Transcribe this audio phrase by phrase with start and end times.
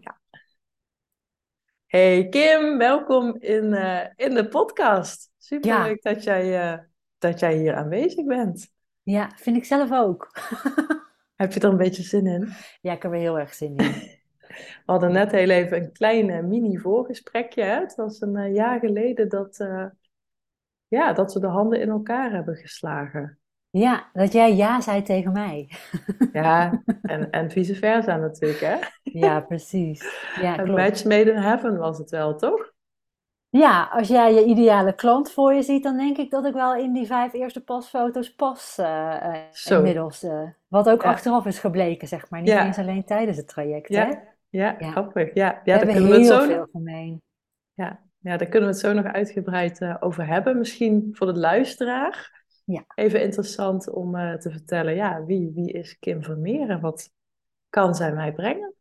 [0.00, 0.20] Ja.
[1.86, 5.32] Hey Kim, welkom in, eh, in de podcast.
[5.38, 6.78] Super leuk dat, jij, uh,
[7.18, 8.72] dat jij hier aanwezig bent.
[9.02, 10.30] Ja, vind ik zelf ook.
[11.36, 12.48] Heb je er een beetje zin in?
[12.80, 13.92] Ja, ik heb er heel erg zin in.
[14.84, 17.62] We hadden net heel even een klein mini-voorgesprekje.
[17.62, 19.56] Het was een jaar geleden dat,
[20.88, 23.38] ja, dat we de handen in elkaar hebben geslagen.
[23.74, 25.68] Ja, dat jij ja zei tegen mij.
[26.32, 28.76] Ja, en, en vice versa natuurlijk, hè?
[29.02, 30.30] Ja, precies.
[30.40, 32.72] Ja, een match made in heaven was het wel, toch?
[33.48, 36.74] Ja, als jij je ideale klant voor je ziet, dan denk ik dat ik wel
[36.74, 40.24] in die vijf eerste pasfoto's pas uh, inmiddels.
[40.24, 42.40] Uh, wat ook achteraf is gebleken, zeg maar.
[42.40, 44.06] Niet eens alleen tijdens het traject, ja.
[44.06, 44.14] hè?
[44.48, 45.34] Ja, ja, grappig.
[45.34, 47.22] Ja, ja daar kunnen we het zo veel gemeen.
[47.74, 50.58] Ja, ja, daar kunnen we het zo nog uitgebreid over hebben.
[50.58, 52.41] Misschien voor de luisteraar.
[52.64, 52.84] Ja.
[52.94, 57.10] Even interessant om uh, te vertellen, ja, wie, wie is Kim Vermeer en wat
[57.70, 58.74] kan zij mij brengen?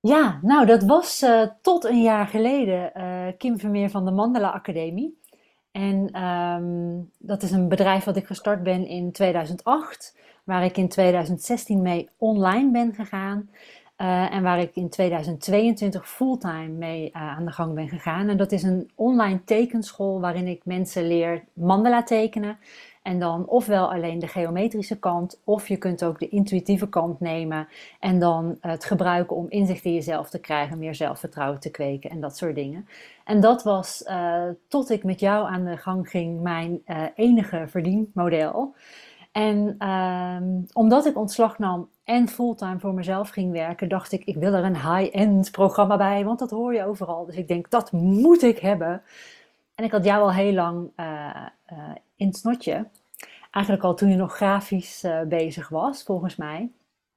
[0.00, 4.50] Ja, nou dat was uh, tot een jaar geleden uh, Kim Vermeer van de Mandela
[4.50, 5.22] Academie.
[5.70, 10.88] En um, dat is een bedrijf wat ik gestart ben in 2008, waar ik in
[10.88, 13.50] 2016 mee online ben gegaan.
[14.04, 18.28] Uh, en waar ik in 2022 fulltime mee uh, aan de gang ben gegaan.
[18.28, 22.58] En dat is een online tekenschool waarin ik mensen leer mandala tekenen.
[23.02, 27.68] En dan ofwel alleen de geometrische kant, of je kunt ook de intuïtieve kant nemen
[28.00, 32.20] en dan het gebruiken om inzicht in jezelf te krijgen, meer zelfvertrouwen te kweken en
[32.20, 32.88] dat soort dingen.
[33.24, 34.04] En dat was,
[34.68, 36.82] tot ik met jou aan de gang ging, mijn
[37.14, 38.74] enige verdienmodel.
[39.32, 44.36] En ehm, omdat ik ontslag nam en fulltime voor mezelf ging werken, dacht ik, ik
[44.36, 47.26] wil er een high-end programma bij, want dat hoor je overal.
[47.26, 49.02] Dus ik denk, dat moet ik hebben.
[49.74, 51.06] En ik had jou al heel lang uh,
[51.72, 51.78] uh,
[52.16, 52.86] in het snotje.
[53.50, 56.70] Eigenlijk al toen je nog grafisch uh, bezig was, volgens mij.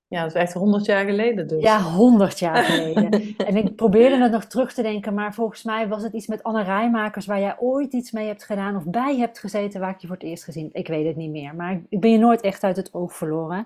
[0.10, 1.64] Ja, dat is echt honderd jaar geleden dus.
[1.64, 3.36] Ja, honderd jaar geleden.
[3.38, 6.44] en ik probeerde het nog terug te denken, maar volgens mij was het iets met
[6.44, 10.02] Anne Rijmakers waar jij ooit iets mee hebt gedaan of bij hebt gezeten waar ik
[10.02, 12.42] je voor het eerst gezien Ik weet het niet meer, maar ik ben je nooit
[12.42, 13.66] echt uit het oog verloren.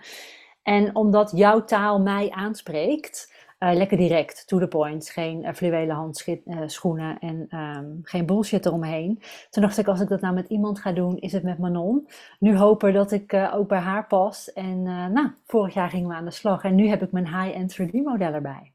[0.64, 5.96] En omdat jouw taal mij aanspreekt, uh, lekker direct, to the point, geen uh, fluwelen
[5.96, 9.22] handschoenen uh, en um, geen bullshit eromheen.
[9.50, 12.08] Toen dacht ik, als ik dat nou met iemand ga doen, is het met Manon.
[12.40, 14.54] Nu hopen dat ik ook bij haar pas.
[14.54, 17.82] En nou, vorig jaar gingen we aan de slag en nu heb ik mijn high-end
[17.82, 18.74] 3D-model erbij.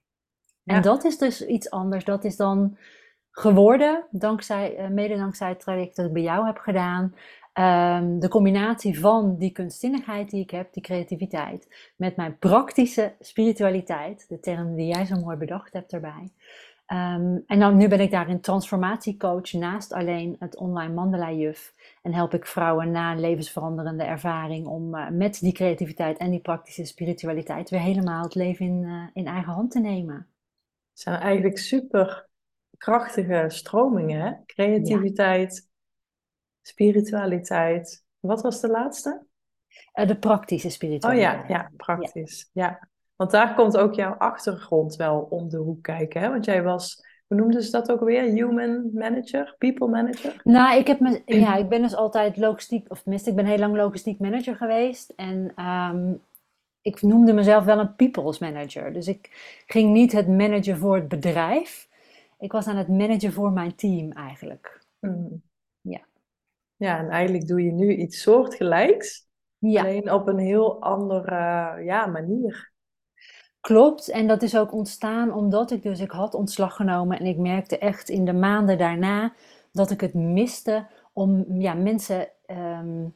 [0.62, 0.74] Ja.
[0.74, 2.04] En dat is dus iets anders.
[2.04, 2.76] Dat is dan
[3.30, 7.14] geworden, dankzij, mede dankzij het traject dat ik bij jou heb gedaan.
[7.58, 14.28] Um, de combinatie van die kunstzinnigheid die ik heb, die creativiteit, met mijn praktische spiritualiteit,
[14.28, 16.32] de term die jij zo mooi bedacht hebt erbij.
[16.86, 21.74] Um, en dan, nu ben ik daarin transformatiecoach naast alleen het online mandala-juf.
[22.02, 26.40] En help ik vrouwen na een levensveranderende ervaring om uh, met die creativiteit en die
[26.40, 30.14] praktische spiritualiteit weer helemaal het leven in, uh, in eigen hand te nemen.
[30.90, 32.28] Het zijn eigenlijk super
[32.76, 34.32] krachtige stromingen, hè?
[34.46, 35.65] Creativiteit,
[36.66, 38.04] spiritualiteit.
[38.20, 39.22] Wat was de laatste?
[39.94, 41.42] Uh, de praktische spiritualiteit.
[41.42, 42.50] Oh ja, ja praktisch.
[42.52, 42.64] Ja.
[42.64, 42.88] ja.
[43.16, 46.20] Want daar komt ook jouw achtergrond wel om de hoek kijken.
[46.20, 46.28] Hè?
[46.28, 48.22] Want jij was, hoe noemden ze dat ook weer?
[48.22, 49.54] Human manager?
[49.58, 50.40] People manager?
[50.44, 53.58] Nou, ik, heb me, ja, ik ben dus altijd logistiek, of tenminste, ik ben heel
[53.58, 55.12] lang logistiek manager geweest.
[55.16, 56.20] En um,
[56.80, 58.92] ik noemde mezelf wel een people's manager.
[58.92, 59.30] Dus ik
[59.66, 61.88] ging niet het managen voor het bedrijf.
[62.38, 64.80] Ik was aan het managen voor mijn team eigenlijk.
[65.00, 65.42] Mm.
[65.80, 66.00] Ja.
[66.76, 69.26] Ja, en eigenlijk doe je nu iets soortgelijks,
[69.58, 69.80] ja.
[69.80, 71.34] alleen op een heel andere
[71.84, 72.72] ja, manier.
[73.60, 77.36] Klopt, en dat is ook ontstaan omdat ik dus, ik had ontslag genomen en ik
[77.36, 79.34] merkte echt in de maanden daarna
[79.72, 83.14] dat ik het miste om ja, mensen um,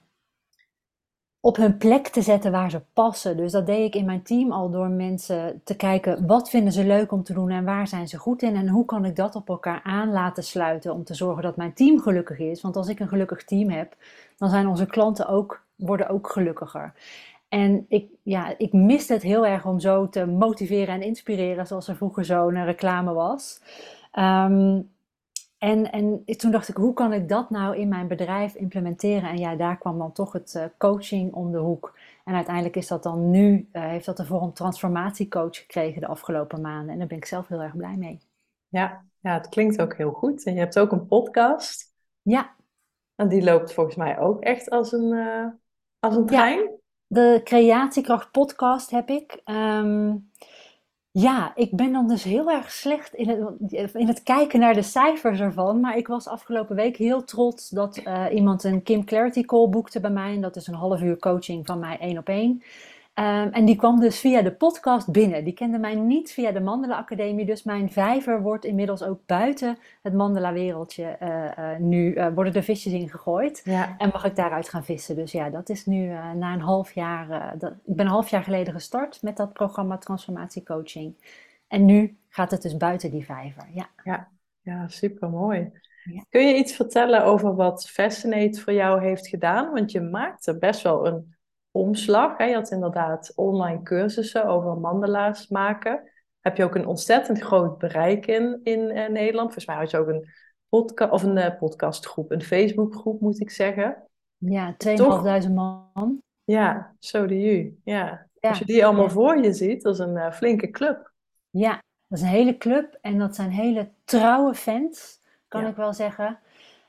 [1.40, 3.36] op hun plek te zetten waar ze passen.
[3.36, 6.84] Dus dat deed ik in mijn team al door mensen te kijken wat vinden ze
[6.84, 9.34] leuk om te doen en waar zijn ze goed in en hoe kan ik dat
[9.34, 12.60] op elkaar aan laten sluiten om te zorgen dat mijn team gelukkig is.
[12.60, 13.96] Want als ik een gelukkig team heb,
[14.36, 16.92] dan zijn onze klanten ook, worden ook gelukkiger.
[17.48, 21.88] En ik, ja, ik miste het heel erg om zo te motiveren en inspireren zoals
[21.88, 23.60] er vroeger zo'n reclame was.
[24.18, 24.90] Um,
[25.60, 29.30] en, en toen dacht ik, hoe kan ik dat nou in mijn bedrijf implementeren?
[29.30, 31.98] En ja, daar kwam dan toch het uh, coaching om de hoek.
[32.24, 36.60] En uiteindelijk is dat dan nu, uh, heeft dat de vorm transformatiecoach gekregen de afgelopen
[36.60, 36.92] maanden.
[36.92, 38.20] En daar ben ik zelf heel erg blij mee.
[38.68, 40.44] Ja, ja, het klinkt ook heel goed.
[40.44, 41.94] En je hebt ook een podcast.
[42.22, 42.54] Ja.
[43.14, 45.46] En die loopt volgens mij ook echt als een, uh,
[45.98, 46.58] als een trein.
[46.58, 46.70] Ja,
[47.06, 49.42] de Creatiekracht podcast heb ik.
[49.44, 50.30] Um,
[51.12, 54.82] ja, ik ben dan dus heel erg slecht in het, in het kijken naar de
[54.82, 55.80] cijfers ervan.
[55.80, 60.00] Maar ik was afgelopen week heel trots dat uh, iemand een Kim Clarity Call boekte
[60.00, 60.34] bij mij.
[60.34, 62.62] En dat is een half uur coaching van mij één op één.
[63.14, 65.44] Ehm, en die kwam dus via de podcast binnen.
[65.44, 67.46] Die kende mij niet via de Mandela Academie.
[67.46, 71.16] Dus mijn vijver wordt inmiddels ook buiten het Mandela-wereldje.
[71.22, 73.60] Uh, nu uh, worden er visjes ingegooid.
[73.64, 73.94] Ja.
[73.98, 75.16] En mag ik daaruit gaan vissen.
[75.16, 77.58] Dus ja, dat is nu na een half jaar.
[77.58, 81.14] Dat, ik ben een half jaar geleden gestart met dat programma Transformatiecoaching.
[81.68, 83.68] En nu gaat het dus buiten die vijver.
[83.72, 84.28] Ja, ja,
[84.60, 85.72] ja super mooi.
[86.28, 89.72] Kun je iets vertellen over wat Fascinate voor jou heeft gedaan?
[89.72, 91.34] Want je maakte best wel een
[91.70, 92.36] omslag.
[92.36, 92.44] Hè?
[92.44, 96.10] Je had inderdaad online cursussen over mandala's maken.
[96.40, 99.52] Heb je ook een ontzettend groot bereik in, in uh, Nederland.
[99.52, 100.28] Volgens mij had je ook een,
[100.70, 104.02] podcast of een uh, podcastgroep, een Facebookgroep moet ik zeggen.
[104.36, 104.76] Ja,
[105.42, 106.22] 2.500 man.
[106.44, 107.78] Ja, zo de u.
[107.84, 108.26] Ja.
[108.40, 111.12] Als je die allemaal voor je ziet, dat is een uh, flinke club.
[111.50, 115.18] Ja, dat is een hele club en dat zijn hele trouwe fans,
[115.48, 116.26] kan ik wel zeggen.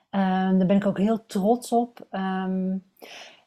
[0.09, 2.07] Um, daar ben ik ook heel trots op.
[2.11, 2.83] Um,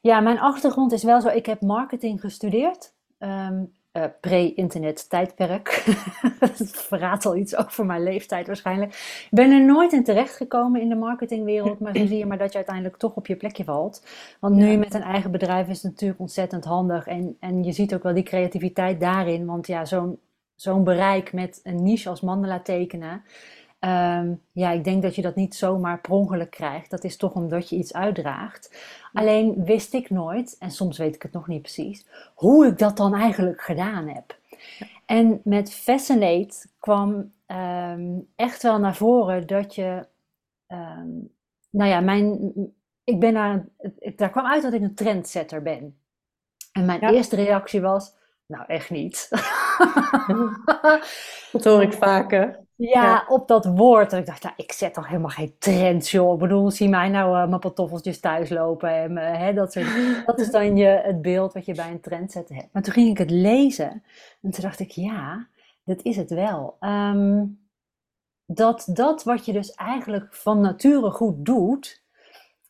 [0.05, 1.29] ja, mijn achtergrond is wel zo.
[1.29, 2.95] Ik heb marketing gestudeerd.
[3.19, 5.85] Um, uh, pre-internet tijdperk.
[6.41, 8.93] dat verraadt al iets over mijn leeftijd waarschijnlijk.
[8.93, 11.81] Ik ben er nooit in terecht gekomen in de marketingwereld.
[11.81, 14.07] Maar zo zie je maar dat je uiteindelijk toch op je plekje valt.
[14.41, 17.07] Want nu met een eigen bedrijf is het natuurlijk ontzettend handig.
[17.07, 19.47] En, en je ziet ook wel die creativiteit daarin.
[19.47, 20.19] Want ja, zo'n
[20.55, 23.23] zo'n bereik met een niche als mandala tekenen.
[23.85, 26.91] Um, ja, ik denk dat je dat niet zomaar per ongeluk krijgt.
[26.91, 28.77] Dat is toch omdat je iets uitdraagt.
[29.13, 32.97] Alleen wist ik nooit, en soms weet ik het nog niet precies, hoe ik dat
[32.97, 34.39] dan eigenlijk gedaan heb.
[35.07, 40.07] En met Fascinate kwam um, echt wel naar voren dat je,
[40.69, 41.33] um,
[41.71, 42.53] nou ja, mijn,
[43.05, 43.65] ik ben daar,
[44.17, 45.99] daar kwam uit dat ik een trendsetter ben.
[46.73, 48.15] En mijn eerste reactie was,
[48.47, 49.29] nou echt niet.
[51.53, 52.64] dat hoor ik vaker.
[52.77, 54.13] Ja, op dat woord.
[54.13, 56.33] En ik dacht, nou, ik zet toch helemaal geen trends, joh.
[56.33, 58.91] Ik bedoel, zie mij nou uh, mijn pantoffeltjes thuis lopen.
[58.91, 59.87] En, uh, hè, dat, soort,
[60.27, 62.73] dat is dan je, het beeld wat je bij een trendsetter hebt.
[62.73, 64.03] Maar toen ging ik het lezen.
[64.43, 65.49] En toen dacht ik, ja,
[65.85, 66.77] dat is het wel.
[66.81, 67.63] Um,
[68.47, 72.03] dat dat wat je dus eigenlijk van nature goed doet,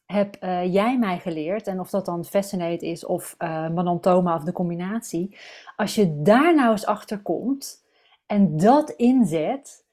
[0.06, 1.66] heb uh, jij mij geleerd.
[1.66, 5.38] En of dat dan Fascinate is of uh, Manantoma of de combinatie.
[5.76, 7.84] Als je daar nou eens achter komt
[8.26, 9.83] en dat inzet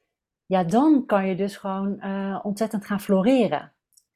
[0.51, 3.71] ja, dan kan je dus gewoon uh, ontzettend gaan floreren.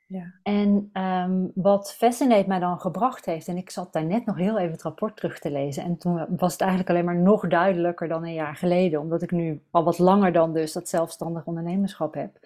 [0.07, 0.33] Ja.
[0.43, 4.57] En um, wat Fascinate mij dan gebracht heeft, en ik zat daar net nog heel
[4.57, 8.07] even het rapport terug te lezen, en toen was het eigenlijk alleen maar nog duidelijker
[8.07, 12.13] dan een jaar geleden, omdat ik nu al wat langer dan dus dat zelfstandig ondernemerschap
[12.13, 12.39] heb.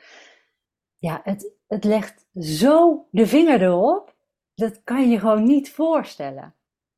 [0.95, 4.15] Ja, het, het legt zo de vinger erop,
[4.55, 6.53] dat kan je je gewoon niet voorstellen.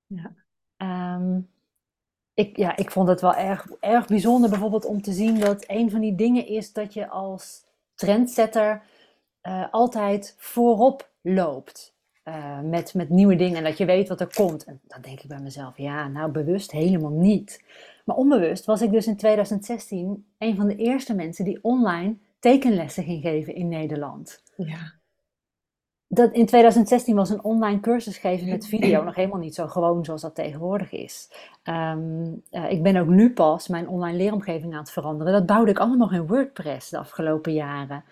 [0.05, 0.31] Ja.
[1.15, 1.49] Um,
[2.33, 5.92] ik, ja, ik vond het wel erg, erg bijzonder bijvoorbeeld om te zien dat een
[5.92, 8.81] van die dingen is dat je als trendsetter
[9.44, 12.00] uh, altijd voorop loopt.
[12.24, 14.63] Uh, met, met nieuwe dingen en dat je weet wat er komt.
[14.63, 17.63] En dan denk ik bij mezelf, ja, nou bewust helemaal niet.
[18.06, 23.04] Maar onbewust was ik dus in 2016 een van de eerste mensen die online tekenlessen
[23.04, 24.44] ging geven in Nederland.
[24.56, 25.00] Ja
[26.13, 30.05] dat in 2016 was een online cursus geven met video nog helemaal niet zo gewoon
[30.05, 31.31] zoals dat tegenwoordig is.
[31.63, 35.33] Ehm, eh, ik ben ook nu pas mijn online leeromgeving aan het veranderen.
[35.33, 38.03] Dat bouwde ik allemaal nog in WordPress de afgelopen jaren.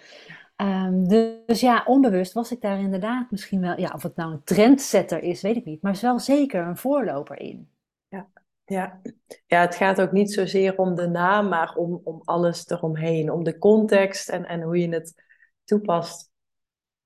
[0.61, 4.43] Um, dus, ja, onbewust was ik daar inderdaad misschien wel, ja, of het nou een
[4.43, 7.69] trendsetter is, weet ik niet, maar is wel zeker een voorloper in.
[8.07, 8.27] Ja,
[8.65, 9.01] ja.
[9.45, 13.43] ja het gaat ook niet zozeer om de naam, maar om, om alles eromheen, om
[13.43, 15.23] de context en, en hoe je het
[15.63, 16.28] toepast.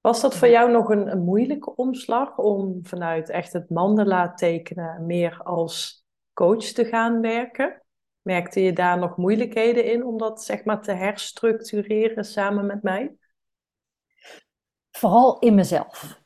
[0.03, 5.05] Was dat voor jou nog een, een moeilijke omslag om vanuit echt het mandala tekenen
[5.05, 7.81] meer als coach te gaan werken?
[8.22, 13.15] Merkte je daar nog moeilijkheden in om dat zeg maar te herstructureren samen met mij?
[14.91, 16.22] Vooral in mezelf.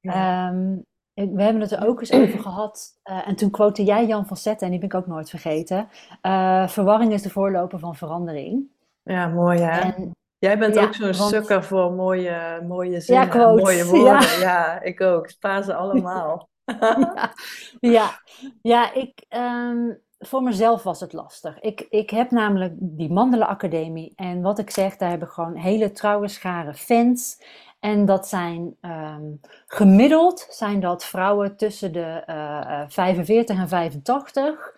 [0.00, 0.76] Ehm,
[1.14, 3.00] we hebben het er ook eens over gehad.
[3.04, 5.88] Uh, en toen quote jij Jan van Zetten, en die ben ik ook nooit vergeten.
[6.22, 8.66] Uh, verwarring is de voorloper van verandering.
[9.02, 9.80] Ja, mooi hè?
[9.80, 11.30] En Jij bent ook zo'n want...
[11.30, 14.38] sukker voor mooie, mooie zinnen, ja, mooie woorden.
[14.38, 14.80] Ja.
[14.82, 15.28] ik ook.
[15.28, 16.48] Spaar ze allemaal.
[17.80, 18.20] ja.
[18.62, 21.60] ja, ik, um, voor mezelf was het lastig.
[21.60, 24.12] Ik, ik heb namelijk die Mandelen Academie.
[24.16, 27.42] En wat ik zeg, daar hebben gewoon hele trouwe scharen fans.
[27.80, 34.74] En dat zijn um, gemiddeld zijn dat vrouwen tussen de uh, 45 en 85.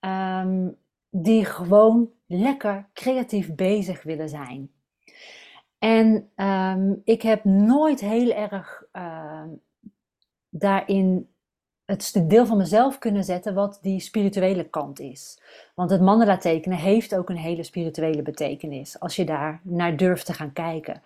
[0.00, 0.76] Um,
[1.10, 4.70] die gewoon lekker creatief bezig willen zijn.
[5.78, 9.42] En um, ik heb nooit heel erg uh,
[10.48, 11.28] daarin
[11.84, 15.40] het deel van mezelf kunnen zetten wat die spirituele kant is.
[15.74, 20.26] Want het mandala tekenen heeft ook een hele spirituele betekenis als je daar naar durft
[20.26, 21.02] te gaan kijken.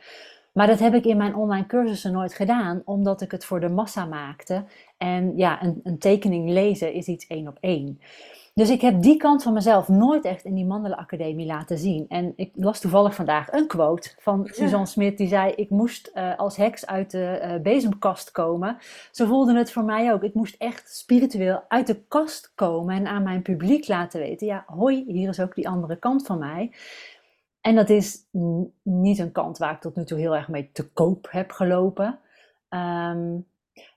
[0.53, 3.69] Maar dat heb ik in mijn online cursussen nooit gedaan, omdat ik het voor de
[3.69, 4.65] massa maakte.
[4.97, 8.01] En ja, een, een tekening lezen is iets één op één.
[8.59, 12.05] Dus ik heb die kant van mezelf nooit echt in die Mandela Academie laten zien.
[12.09, 16.39] En ik las toevallig vandaag een quote van Suzanne Smit die zei: Ik moest eh,
[16.39, 18.77] als heks uit de uh, bezemkast komen.
[19.11, 20.23] Zo voelde het voor mij ook.
[20.23, 24.65] Ik moest echt spiritueel uit de kast komen en aan mijn publiek laten weten: Ja,
[24.67, 26.73] hoi, hier is ook die andere kant van mij.
[27.61, 28.19] En dat is
[28.83, 32.19] niet een kant waar ik tot nu toe heel erg mee te koop heb gelopen.
[32.71, 33.47] Um,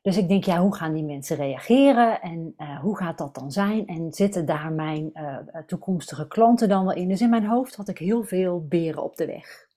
[0.01, 3.51] dus ik denk, ja, hoe gaan die mensen reageren en uh, hoe gaat dat dan
[3.51, 3.87] zijn?
[3.87, 7.07] En zitten daar mijn uh, toekomstige klanten dan wel in?
[7.07, 9.67] Dus in mijn hoofd had ik heel veel beren op de weg.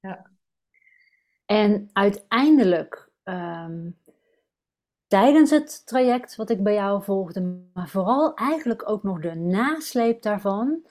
[0.00, 0.26] Ja.
[1.46, 3.98] En uiteindelijk, um,
[5.06, 10.22] tijdens het traject wat ik bij jou volgde, maar vooral eigenlijk ook nog de nasleep
[10.22, 10.86] daarvan,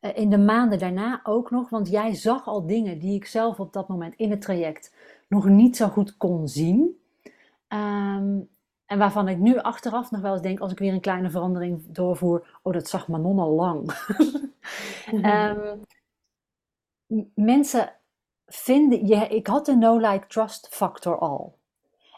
[0.00, 3.60] uh, in de maanden daarna ook nog, want jij zag al dingen die ik zelf
[3.60, 4.94] op dat moment in het traject
[5.28, 6.98] nog niet zo goed kon zien.
[7.74, 8.40] Ehm,
[8.86, 11.86] en waarvan ik nu achteraf nog wel eens denk, als ik weer een kleine verandering
[11.86, 13.92] doorvoer, oh, dat zag Manon al lang.
[15.12, 15.80] um,
[17.34, 17.92] mensen
[18.46, 21.58] vinden, je, ik had de no-like trust factor al.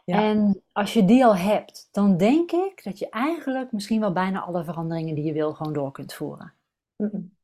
[0.04, 0.22] Ja.
[0.22, 4.40] En als je die al hebt, dan denk ik dat je eigenlijk misschien wel bijna
[4.40, 6.52] alle veranderingen die je wil gewoon door kunt voeren.
[6.96, 7.34] Mm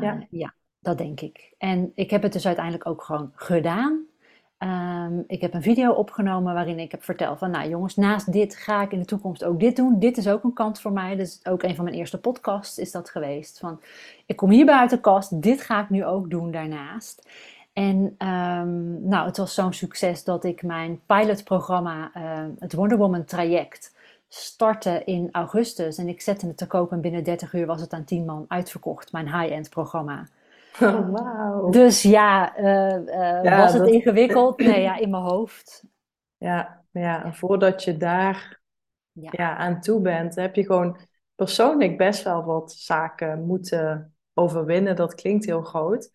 [0.00, 0.26] ja.
[0.30, 1.54] ja, dat denk ik.
[1.58, 4.06] En ik heb het dus uiteindelijk ook gewoon gedaan.
[4.58, 8.56] Um, ik heb een video opgenomen waarin ik heb verteld van, nou jongens, naast dit
[8.56, 9.98] ga ik in de toekomst ook dit doen.
[9.98, 11.16] Dit is ook een kant voor mij.
[11.16, 13.58] Dus ook een van mijn eerste podcasts is dat geweest.
[13.58, 13.80] Van,
[14.26, 17.28] ik kom hier buiten de kast, dit ga ik nu ook doen daarnaast.
[17.72, 23.24] En um, nou, het was zo'n succes dat ik mijn pilotprogramma, uh, het Wonder Woman
[23.24, 23.94] traject,
[24.28, 25.98] startte in augustus.
[25.98, 28.44] En ik zette het te koop en binnen 30 uur was het aan 10 man
[28.48, 30.26] uitverkocht, mijn high-end programma.
[30.80, 31.72] Oh, wow.
[31.72, 34.58] Dus ja, uh, uh, was het ingewikkeld?
[34.62, 35.84] Nee, ja, in mijn hoofd.
[36.36, 38.60] Ja, ja en voordat je daar
[39.12, 39.30] ja.
[39.32, 39.56] ja.
[39.56, 40.98] aan toe bent, heb je gewoon
[41.34, 44.96] persoonlijk best wel wat zaken moeten overwinnen.
[44.96, 46.10] Dat klinkt heel groot.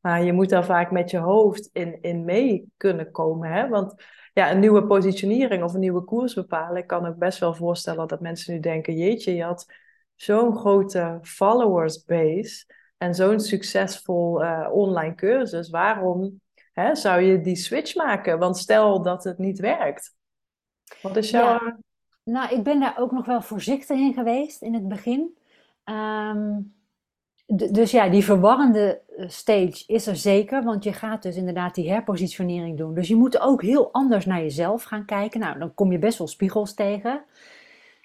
[0.00, 3.52] Maar je moet daar vaak met je hoofd in, in mee kunnen komen.
[3.52, 3.68] Hè?
[3.68, 3.94] Want
[4.32, 6.76] ja, een nieuwe positionering of een nieuwe koers bepalen.
[6.76, 9.66] Ik kan ook best wel voorstellen dat mensen nu denken: jeetje, je had
[10.14, 12.64] zo'n grote followers base
[13.00, 16.40] en zo'n succesvol uh, online cursus, waarom
[16.72, 18.38] hè, zou je die switch maken?
[18.38, 20.14] Want stel dat het niet werkt.
[21.02, 21.78] Wat is jouw.
[22.24, 25.38] Nou, ik ben daar ook nog wel voorzichtig in geweest in het begin.
[25.84, 26.74] Um,
[27.46, 31.90] dus ja, die verwarrende eh, stage is er zeker, want je gaat dus inderdaad die
[31.90, 32.94] herpositionering doen.
[32.94, 35.40] Dus je moet ook heel anders naar jezelf gaan kijken.
[35.40, 37.24] Nou, dan kom je best wel spiegels tegen.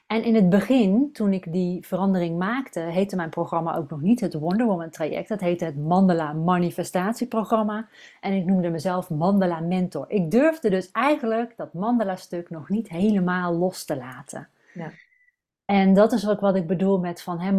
[0.07, 4.19] En in het begin, toen ik die verandering maakte, heette mijn programma ook nog niet
[4.19, 5.29] het Wonder Woman traject.
[5.29, 7.87] Dat heette het Mandala Manifestatieprogramma.
[8.21, 10.05] En ik noemde mezelf Mandala Mentor.
[10.07, 14.49] Ik durfde dus eigenlijk dat Mandala stuk nog niet helemaal los te laten.
[14.73, 14.91] Ja.
[15.65, 17.51] En dat is ook wat ik bedoel met van, hè,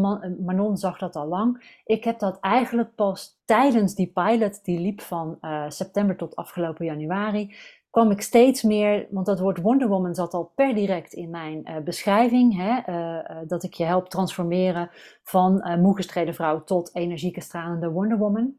[0.43, 1.79] Manon zag dat al lang.
[1.85, 6.85] Ik heb dat eigenlijk pas tijdens die pilot, die liep van uh, september tot afgelopen
[6.85, 7.55] januari,
[7.97, 11.63] kwam ik steeds meer, want dat woord Wonder Woman zat al per direct in mijn
[11.65, 14.91] uh, beschrijving, hè, uh, dat ik je help transformeren
[15.23, 18.55] van moe gestreden vrouw tot energieke stralende Wonder Woman.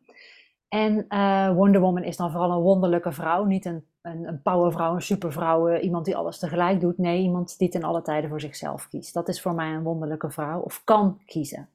[0.67, 1.07] En
[1.55, 5.77] Wonder Woman is dan vooral een wonderlijke vrouw, niet een, een, een powervrouw, een supervrouw,
[5.77, 6.97] iemand die alles tegelijk doet.
[6.97, 9.13] Nee, iemand die ten alle tijden voor zichzelf kiest.
[9.13, 11.69] Dat is voor mij een wonderlijke vrouw, of kan kiezen.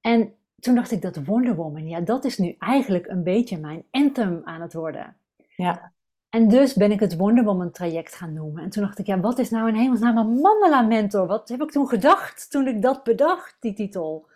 [0.00, 3.84] En toen dacht ik dat Wonder Woman, ja, dat is nu eigenlijk een beetje mijn
[3.90, 5.16] anthem aan het worden.
[5.56, 5.92] Ja.
[6.34, 8.62] En dus ben ik het Wonder Woman traject gaan noemen.
[8.62, 11.26] En toen dacht ik, ja, wat is nou in hemelsnaam een Mandala mentor?
[11.26, 14.26] Wat heb ik toen gedacht toen ik dat bedacht, die titel?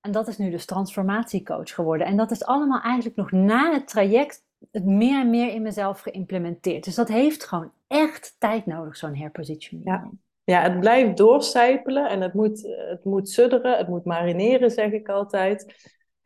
[0.00, 2.06] En dat is nu dus transformatiecoach geworden.
[2.06, 6.00] En dat is allemaal eigenlijk nog na het traject het meer en meer in mezelf
[6.00, 6.84] geïmplementeerd.
[6.84, 10.18] Dus dat heeft gewoon echt tijd nodig, zo'n herpositionering.
[10.44, 10.54] Ja.
[10.54, 15.08] ja, het blijft doorcijpelen en het moet, het moet sudderen, het moet marineren, zeg ik
[15.08, 15.74] altijd.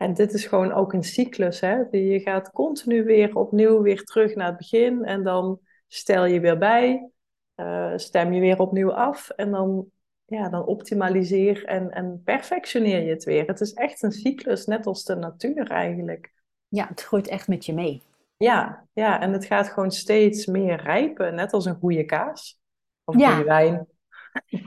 [0.05, 1.61] En dit is gewoon ook een cyclus.
[1.61, 1.83] Hè?
[1.91, 5.05] Je gaat continu weer opnieuw weer terug naar het begin.
[5.05, 7.09] En dan stel je weer bij.
[7.57, 9.29] Uh, stem je weer opnieuw af.
[9.29, 9.87] En dan,
[10.25, 13.47] ja, dan optimaliseer en, en perfectioneer je het weer.
[13.47, 16.33] Het is echt een cyclus, net als de natuur eigenlijk.
[16.69, 18.03] Ja, het groeit echt met je mee.
[18.37, 21.35] Ja, ja, en het gaat gewoon steeds meer rijpen.
[21.35, 22.61] Net als een goede kaas.
[23.05, 23.31] Of ja.
[23.31, 23.87] goede wijn.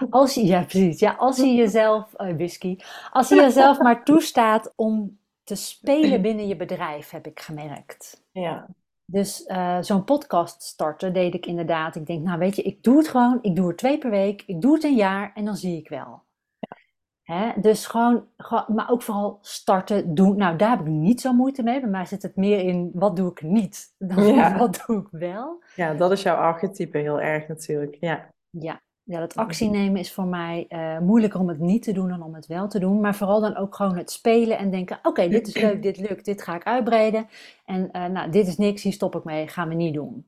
[0.10, 1.00] Als je, ja, precies.
[1.00, 2.78] Ja, als je jezelf, uh, whisky,
[3.12, 8.24] als je jezelf maar toestaat om te spelen binnen je bedrijf, heb ik gemerkt.
[8.32, 8.68] Ja.
[9.06, 11.96] Dus uh, zo'n podcast starten deed ik inderdaad.
[11.96, 13.40] Ik denk, nou weet je, ik doe het gewoon.
[13.42, 14.44] Ik doe het twee per week.
[14.46, 16.22] Ik doe het een jaar en dan zie ik wel.
[16.60, 16.78] Ja.
[17.24, 17.62] Hè?
[17.62, 18.28] Dus gewoon,
[18.68, 20.38] maar ook vooral starten, doen.
[20.38, 21.80] Nou, daar heb ik niet zo moeite mee.
[21.80, 23.96] Bij mij zit het meer in, wat doe ik niet?
[23.98, 25.64] Dan wat doe ik wel?
[25.76, 27.98] Ja, dat is jouw archetype heel erg natuurlijk.
[28.00, 28.82] Ja, ja.
[29.08, 32.22] Ja, dat actie nemen is voor mij uh, moeilijker om het niet te doen dan
[32.22, 33.02] om het wel te doen.
[33.02, 36.26] Maar vooral dan ook gewoon het spelen en denken: oké, dit is leuk, dit lukt,
[36.26, 37.28] dit ga ik uitbreiden.
[37.66, 40.28] En uh, nou, dit is niks, hier stop ik mee, gaan we niet doen.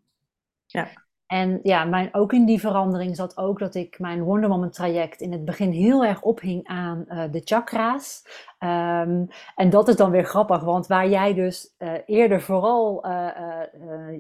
[0.66, 0.88] Ja.
[1.26, 5.22] En ja, mijn, ook in die verandering zat ook dat ik mijn Wonder Woman traject
[5.22, 8.24] in het begin heel erg ophing aan uh, de chakra's.
[8.64, 13.28] Um, en dat is dan weer grappig, want waar jij dus uh, eerder vooral uh,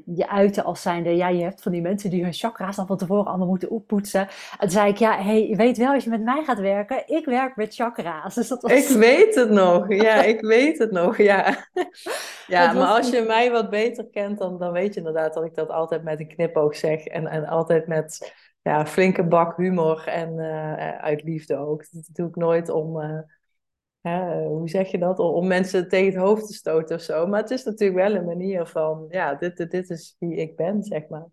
[0.05, 2.97] je uitte als zijnde, ja, je hebt van die mensen die hun chakra's dan van
[2.97, 4.27] tevoren allemaal moeten oppoetsen.
[4.59, 7.25] En zei ik, ja, hey, je weet wel, als je met mij gaat werken, ik
[7.25, 8.35] werk met chakra's.
[8.39, 8.71] Dus dat was...
[8.71, 11.67] Ik weet het nog, ja, ik weet het nog, ja.
[12.47, 15.55] ja, maar als je mij wat beter kent, dan, dan weet je inderdaad dat ik
[15.55, 20.39] dat altijd met een knipoog zeg en, en altijd met ja, flinke bak humor en
[21.01, 21.85] uit liefde ook.
[21.91, 23.01] Dat doe ik nooit om
[24.47, 25.19] hoe zeg je dat?
[25.19, 27.27] Om mensen tegen het hoofd te stoten of zo.
[27.27, 30.83] Maar het is natuurlijk wel een manier van, ja, dit, dit is wie ik ben,
[30.83, 31.27] zeg maar.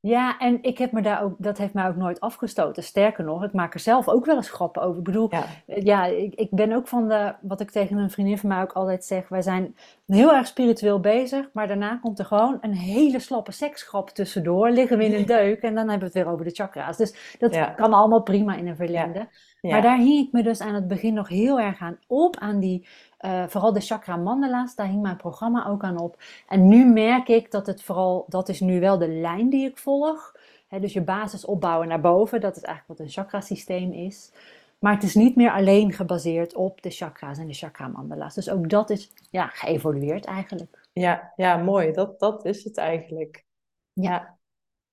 [0.00, 2.82] Ja, en ik heb me daar ook, dat heeft mij ook nooit afgestoten.
[2.82, 4.98] Sterker nog, ik maak er zelf ook wel eens grappen over.
[4.98, 5.30] Ik bedoel,
[5.66, 8.72] ja, ik, ik ben ook van de, wat ik tegen een vriendin van mij ook
[8.72, 9.76] altijd zeg, wij zijn
[10.06, 14.98] heel erg spiritueel bezig, maar daarna komt er gewoon een hele slappe seksgrap tussendoor, liggen
[14.98, 16.96] we in een deuk en dan hebben we het weer over de chakra's.
[16.96, 19.28] Dus dat kan allemaal prima in een verlengde.
[19.70, 22.60] Maar daar hing ik me dus aan het begin nog heel erg aan op, aan
[22.60, 22.86] die,
[23.20, 26.22] uh, vooral de chakra mandala's, daar hing mijn programma ook aan op.
[26.48, 29.78] En nu merk ik dat het vooral, dat is nu wel de lijn die ik
[29.78, 30.36] volg.
[30.68, 34.32] He, dus je basis opbouwen naar boven, dat is eigenlijk wat een chakrasysteem is.
[34.78, 38.34] Maar het is niet meer alleen gebaseerd op de chakra's en de chakra mandala's.
[38.34, 40.88] Dus ook dat is ja, geëvolueerd eigenlijk.
[40.92, 41.92] Ja, ja mooi.
[41.92, 43.44] Dat, dat is het eigenlijk.
[43.92, 44.38] Ja.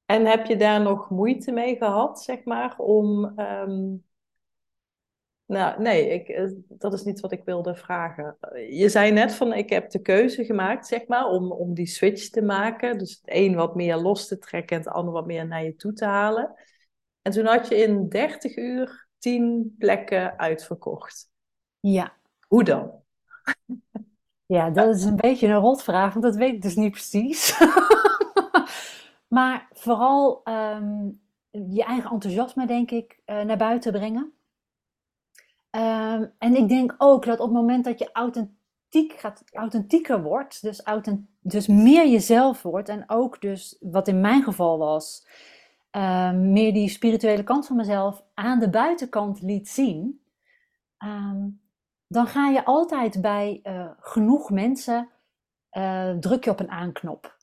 [0.05, 4.03] En heb je daar nog moeite mee gehad, zeg maar, om um,
[5.49, 8.37] nou, nee, ik, eh, dat is niet wat ik wilde vragen.
[8.69, 12.29] Je zei net van, ik heb de keuze gemaakt, zeg maar, om, om die switch
[12.29, 12.97] te maken.
[12.97, 15.75] Dus het een wat meer los te trekken en het ander wat meer naar je
[15.75, 16.53] toe te halen.
[17.21, 21.31] En toen had je in 30 uur 10 plekken uitverkocht.
[21.79, 22.13] Ja.
[22.47, 22.91] Hoe dan?
[24.45, 27.59] Ja, dat is een beetje een rotvraag, want dat weet ik dus niet precies.
[29.27, 31.09] maar vooral ehm,
[31.51, 34.33] je eigen enthousiasme, denk ik, uh, naar buiten brengen.
[35.69, 40.61] Ehm, en ik denk ook dat op het moment dat je authentiek gaat, authentieker wordt,
[40.61, 45.27] dus, authent, dus meer jezelf wordt, en ook dus, wat in mijn geval was,
[45.91, 50.21] ehm, meer die spirituele kant van mezelf aan de buitenkant liet zien,
[50.97, 51.47] ehm,
[52.07, 55.09] dan ga je altijd bij uh, genoeg mensen,
[55.71, 57.37] uh, druk je op een aanknop.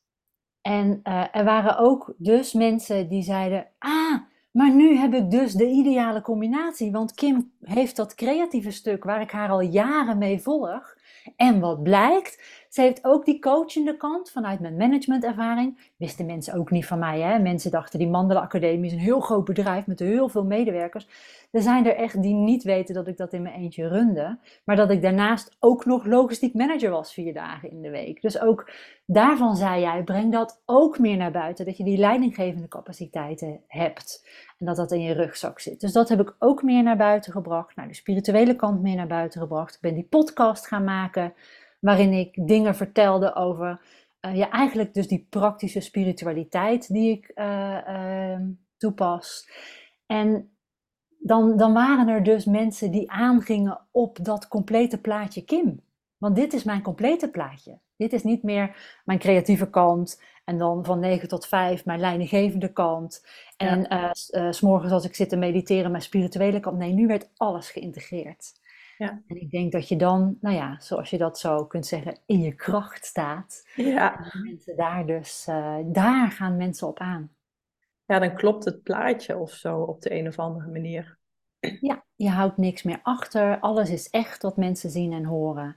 [0.61, 4.21] En uh, er waren ook dus mensen die zeiden, ah,
[4.57, 9.21] maar nu heb ik dus de ideale combinatie, want Kim heeft dat creatieve stuk waar
[9.21, 10.96] ik haar al jaren mee volg.
[11.37, 15.93] En wat blijkt, ze heeft ook die coachende kant vanuit mijn managementervaring.
[15.97, 17.21] Wisten mensen ook niet van mij.
[17.21, 17.39] Hè?
[17.39, 21.09] Mensen dachten die Mandela Academie is een heel groot bedrijf met heel veel medewerkers.
[21.51, 24.39] Er zijn er echt die niet weten dat ik dat in mijn eentje runde.
[24.65, 28.23] Maar dat ik daarnaast ook nog logistiek manager was vier dagen in de week.
[28.23, 28.71] Dus ook
[29.07, 31.65] daarvan zei jij, breng dat ook meer naar buiten.
[31.65, 34.29] Dat je die leidinggevende capaciteiten hebt.
[34.59, 35.81] En dat dat in je rugzak zit.
[35.81, 37.77] Dus dat heb ik ook meer naar buiten gebracht.
[37.77, 39.75] Nou, de spirituele kant meer naar buiten gebracht.
[39.75, 41.35] Ik ben die podcast gaan maken
[41.81, 43.81] waarin ik dingen vertelde over
[44.21, 48.39] uh, ja, eigenlijk dus die praktische spiritualiteit die ik uh,
[48.77, 49.49] toepas.
[50.07, 50.51] En
[51.19, 55.81] dan, dan waren er dus mensen die aangingen op dat complete plaatje Kim.
[56.19, 57.79] Want dit is mijn complete plaatje.
[57.97, 62.73] Dit is niet meer mijn creatieve kant en dan van 9 tot 5 mijn leidinggevende
[62.73, 63.27] kant.
[63.57, 64.15] En ja.
[64.31, 66.79] uh, s morgens als ik zit te mediteren mijn spirituele kant.
[66.79, 68.53] Nee, nu werd alles geïntegreerd.
[68.99, 69.23] Ja.
[69.27, 72.41] En ik denk dat je dan, nou ja, zoals je dat zo kunt zeggen, in
[72.41, 73.69] je kracht staat.
[73.75, 74.31] Ja.
[74.33, 77.31] En mensen daar dus, uh, daar gaan mensen op aan.
[78.05, 81.19] Ja, dan klopt het plaatje of zo op de een of andere manier.
[81.81, 83.61] Ja, je houdt niks meer achter.
[83.61, 85.77] Alles is echt wat mensen zien en horen.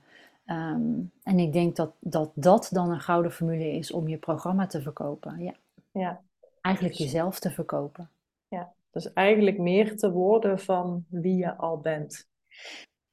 [0.52, 4.68] Um, en ik denk dat, dat dat dan een gouden formule is om je programma
[4.68, 5.44] te verkopen.
[5.44, 5.54] Ja.
[5.92, 6.22] ja.
[6.62, 8.10] Eigenlijk dus jezelf te verkopen.
[8.48, 12.28] Ja, dus eigenlijk meer te worden van wie je al bent.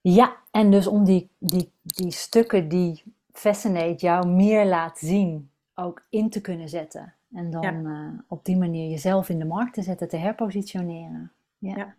[0.00, 6.06] Ja, en dus om die, die, die stukken die Fascinate jou meer laat zien, ook
[6.10, 7.14] in te kunnen zetten.
[7.32, 11.32] En dan uh, op die manier jezelf in de markt te zetten, te herpositioneren.
[11.58, 11.76] Ja.
[11.76, 11.94] ja.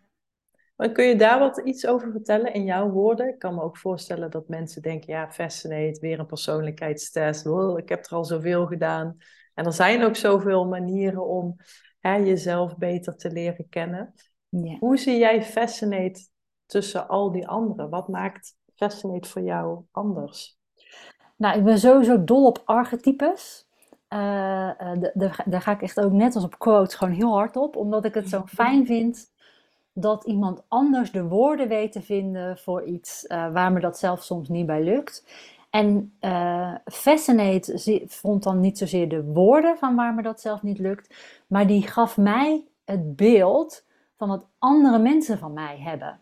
[0.77, 3.27] Maar kun je daar wat iets over vertellen in jouw woorden?
[3.27, 7.45] Ik kan me ook voorstellen dat mensen denken, ja, Fascinate, weer een persoonlijkheidstest.
[7.45, 9.17] Oh, ik heb er al zoveel gedaan.
[9.53, 11.55] En er zijn ook zoveel manieren om
[11.99, 14.13] hè, jezelf beter te leren kennen.
[14.49, 14.77] Ja.
[14.79, 16.27] Hoe zie jij Fascinate
[16.65, 17.89] tussen al die anderen?
[17.89, 20.57] Wat maakt Fascinate voor jou anders?
[21.35, 23.65] Nou, ik ben sowieso dol op archetypes.
[24.13, 24.71] Uh,
[25.45, 28.13] daar ga ik echt ook net als op quotes gewoon heel hard op, omdat ik
[28.13, 29.35] het zo fijn vind
[29.99, 34.23] dat iemand anders de woorden weet te vinden voor iets uh, waar me dat zelf
[34.23, 35.25] soms niet bij lukt.
[35.69, 40.79] En uh, Fascinate vond dan niet zozeer de woorden van waar me dat zelf niet
[40.79, 41.15] lukt,
[41.47, 43.85] maar die gaf mij het beeld
[44.17, 46.19] van wat andere mensen van mij hebben.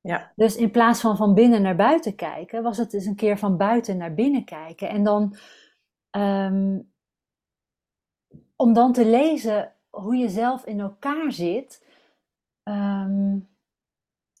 [0.00, 0.32] Ja.
[0.36, 3.56] Dus in plaats van van binnen naar buiten kijken, was het eens een keer van
[3.56, 4.88] buiten naar binnen kijken.
[4.88, 5.36] En dan,
[6.10, 6.92] um,
[8.56, 11.83] om dan te lezen hoe je zelf in elkaar zit,
[12.64, 13.48] um,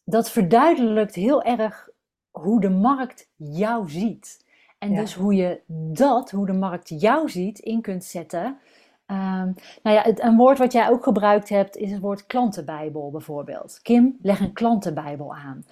[0.04, 1.88] dat verduidelijkt heel erg
[2.30, 4.46] hoe de markt jou ziet.
[4.78, 5.60] En dus hoe je
[5.92, 8.58] dat, hoe de markt jou ziet, in kunt zetten
[9.06, 13.10] Um, nou ja, het, een woord wat jij ook gebruikt hebt is het woord klantenbijbel
[13.10, 13.78] bijvoorbeeld.
[13.82, 15.66] Kim, leg een klantenbijbel aan.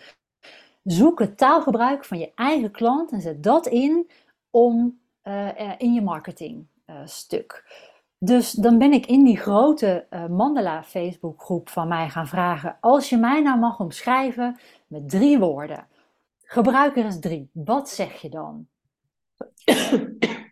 [0.84, 4.10] Zoek het taalgebruik van je eigen klant en zet dat in
[4.50, 7.64] om, uh, in je marketingstuk.
[7.66, 7.91] Uh,
[8.24, 13.08] dus dan ben ik in die grote uh, Mandala Facebookgroep van mij gaan vragen: als
[13.08, 15.86] je mij nou mag omschrijven met drie woorden,
[16.42, 17.50] gebruik er eens drie.
[17.52, 18.66] Wat zeg je dan?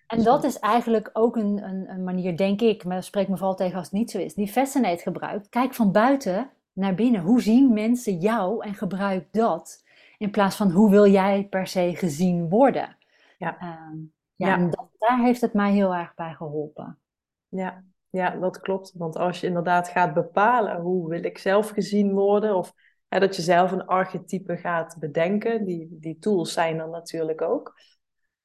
[0.07, 3.57] En dat is eigenlijk ook een, een, een, manier, denk ik, maar spreek me vooral
[3.57, 5.49] tegen als het niet zo is, die Fascinate gebruikt.
[5.49, 7.21] Kijk van buiten naar binnen.
[7.21, 9.85] Hoe zien mensen jou en gebruik dat?
[10.19, 12.97] In plaats van hoe wil jij per se gezien worden?
[13.39, 13.59] Ja.
[13.59, 13.97] Ehm,
[14.35, 17.00] ja, En dat, daar heeft het mij heel erg bij geholpen.
[17.51, 17.85] Ja.
[18.11, 18.93] ja, dat klopt.
[18.95, 22.73] Want als je inderdaad gaat bepalen hoe wil ik zelf gezien worden, of
[23.09, 27.75] hè, dat je zelf een archetype gaat bedenken, die, die tools zijn er natuurlijk ook.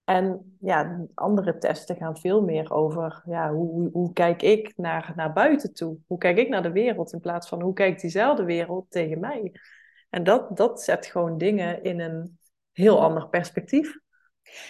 [0.04, 5.34] En ja, andere testen gaan veel meer over ja, hoe, hoe, kijk ik naar, naar
[5.34, 5.98] buiten toe?
[6.08, 9.52] Hoe kijk ik naar de wereld in plaats van hoe kijkt diezelfde wereld tegen mij?
[10.10, 12.39] En dat, dat zet gewoon dingen in een
[12.72, 14.00] heel ander perspectief.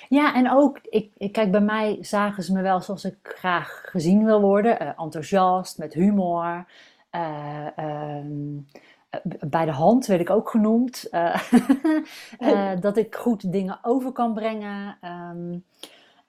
[0.09, 3.83] Ja, en ook, ik, ik, kijk, bij mij zagen ze me wel zoals ik graag
[3.85, 4.81] gezien wil worden.
[4.81, 6.65] Uh, enthousiast, met humor.
[7.11, 7.67] Uh,
[9.39, 11.07] bij de hand werd ik ook genoemd.
[11.11, 14.97] Uh, dat ik goed dingen over kan brengen.
[15.31, 15.63] Um,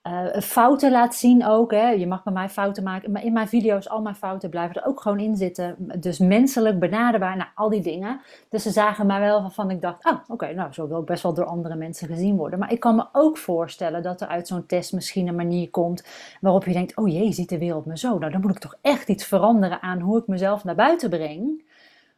[0.07, 1.71] uh, fouten laat zien ook.
[1.71, 1.89] Hè.
[1.89, 3.13] Je mag bij mij fouten maken.
[3.13, 5.77] Maar in mijn video's, al mijn fouten blijven er ook gewoon in zitten.
[6.01, 8.21] Dus menselijk, benaderbaar, nou, al die dingen.
[8.49, 11.23] Dus ze zagen mij wel van ik dacht, ah, oké, nou, zo wil ik best
[11.23, 12.59] wel door andere mensen gezien worden.
[12.59, 16.05] Maar ik kan me ook voorstellen dat er uit zo'n test misschien een manier komt
[16.41, 18.19] waarop je denkt, oh jee, ziet de wereld me zo?
[18.19, 21.65] Nou, dan moet ik toch echt iets veranderen aan hoe ik mezelf naar buiten breng.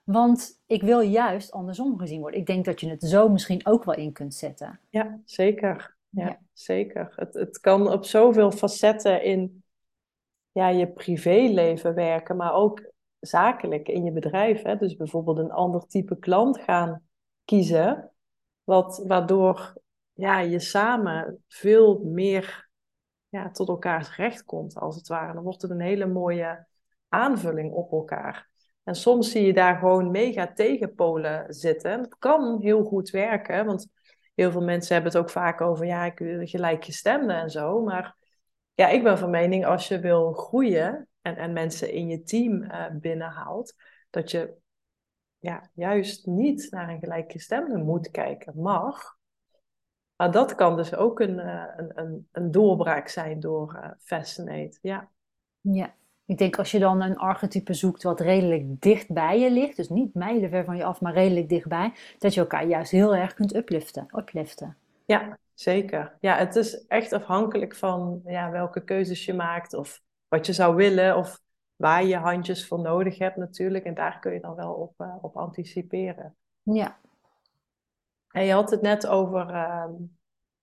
[0.04, 2.40] Want ik wil juist andersom gezien worden.
[2.40, 4.78] Ik denk dat je het zo misschien ook wel in kunt zetten.
[4.90, 5.96] Ja, zeker.
[6.08, 7.12] Ja, zeker.
[7.16, 9.64] Het, het kan op zoveel facetten in
[10.52, 14.62] ja, je privéleven werken, maar ook zakelijk in je bedrijf.
[14.62, 14.76] Hè?
[14.76, 17.02] Dus bijvoorbeeld een ander type klant gaan
[17.44, 18.12] kiezen,
[18.64, 19.74] wat, waardoor
[20.12, 22.68] ja, je samen veel meer
[23.28, 25.32] ja, tot elkaars recht komt, als het ware.
[25.32, 26.66] Dan wordt het een hele mooie
[27.08, 28.48] aanvulling op elkaar.
[28.82, 31.90] En soms zie je daar gewoon mega tegenpolen zitten.
[31.90, 33.88] En dat kan heel goed werken, want
[34.38, 37.82] heel veel mensen hebben het ook vaak over, ja, ik gelijkgestemden en zo.
[37.82, 38.16] Maar
[38.74, 42.62] ja, ik ben van mening, als je wil groeien en, en mensen in je team
[42.62, 43.74] uh, binnenhaalt,
[44.10, 44.54] dat je
[45.38, 48.60] ja, juist niet naar een gelijkgestemde moet kijken.
[48.60, 49.16] Mag.
[50.16, 54.78] Maar dat kan dus ook een, uh, een, een, een, doorbraak zijn door uh, Fascinate.
[54.82, 55.10] Ja.
[55.60, 55.94] ja,
[56.28, 59.88] ik denk als je dan een archetype zoekt wat redelijk dicht bij je ligt, dus
[59.88, 63.54] niet mijlenver van je af, maar redelijk dichtbij, dat je elkaar juist heel erg kunt
[63.54, 64.06] upliften.
[64.16, 64.76] upliften.
[65.04, 66.16] Ja, zeker.
[66.20, 70.74] Ja, het is echt afhankelijk van ja, welke keuzes je maakt of wat je zou
[70.74, 71.40] willen of
[71.76, 73.84] waar je handjes voor nodig hebt natuurlijk.
[73.84, 76.36] En daar kun je dan wel op, uh, op anticiperen.
[76.62, 76.98] Ja.
[78.30, 79.84] En je had het net over uh,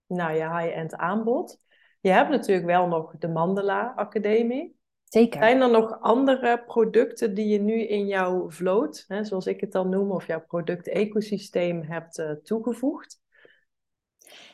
[0.06, 1.58] nou, je high-end aanbod.
[2.00, 4.75] Je hebt natuurlijk wel nog de Mandela Academie.
[5.16, 5.40] Zeker.
[5.40, 9.72] Zijn er nog andere producten die je nu in jouw vloot, hè, zoals ik het
[9.72, 13.24] dan noem, of jouw product-ecosysteem hebt uh, toegevoegd?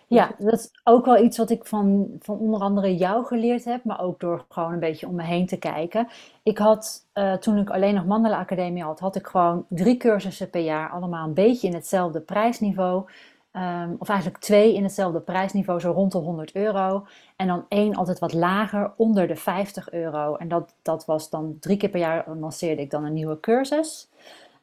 [0.07, 3.85] Ja, dat is ook wel iets wat ik van, van onder andere jou geleerd heb,
[3.85, 6.09] maar ook door gewoon een beetje om me heen te kijken.
[6.42, 10.51] Ik had, uh, toen ik alleen nog Mandela Academie had, had ik gewoon drie cursussen
[10.51, 13.11] per jaar, allemaal een beetje in hetzelfde prijsniveau.
[13.57, 17.07] Um, of eigenlijk twee in hetzelfde prijsniveau, zo rond de 100 euro.
[17.37, 20.37] En dan één altijd wat lager, onder de 50 euro.
[20.37, 24.09] En dat, dat was dan drie keer per jaar lanceerde ik dan een nieuwe cursus.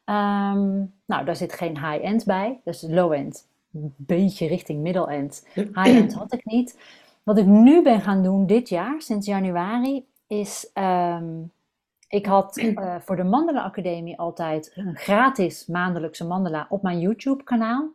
[0.05, 3.47] Um, nou, daar zit geen high-end bij, dus low-end.
[3.73, 5.47] Een beetje richting middle-end.
[5.53, 6.79] High-end had ik niet.
[7.23, 11.51] Wat ik nu ben gaan doen dit jaar, sinds januari, is um,
[12.07, 17.43] Ik had uh, voor de Mandala Academie altijd een gratis maandelijkse mandala op mijn YouTube
[17.43, 17.89] kanaal.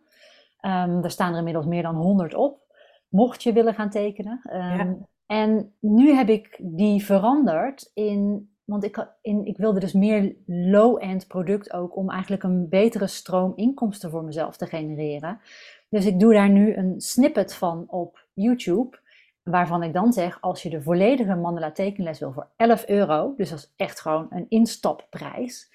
[0.64, 2.62] Um, ehm, daar staan er inmiddels meer dan 100 op.
[3.09, 4.40] Mocht je willen gaan tekenen.
[4.53, 10.37] Um, En nu heb ik die veranderd in want ik, in, ik wilde dus meer
[10.46, 15.40] low-end product ook om eigenlijk een betere stroom inkomsten voor mezelf te genereren.
[15.88, 19.03] Dus ik doe daar nu een snippet van op YouTube.
[19.42, 23.50] Waarvan ik dan zeg, als je de volledige mandala tekenles wil voor 11 euro, dus
[23.50, 25.70] dat is echt gewoon een instapprijs,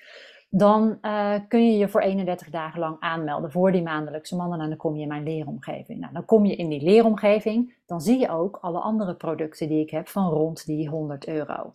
[0.50, 4.70] dan uh, kun je je voor 31 dagen lang aanmelden voor die maandelijkse mandala en
[4.70, 6.00] dan kom je in mijn leeromgeving.
[6.00, 9.82] Nou, dan kom je in die leeromgeving, dan zie je ook alle andere producten die
[9.82, 11.74] ik heb van rond die 100 euro.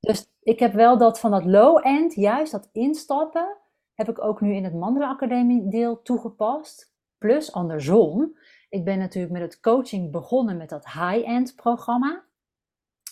[0.00, 3.56] Dus ik heb wel dat van dat low-end, juist dat instappen,
[3.94, 6.92] heb ik ook nu in het Academie deel toegepast.
[7.18, 8.36] Plus andersom,
[8.68, 12.24] ik ben natuurlijk met het coaching begonnen met dat high-end programma,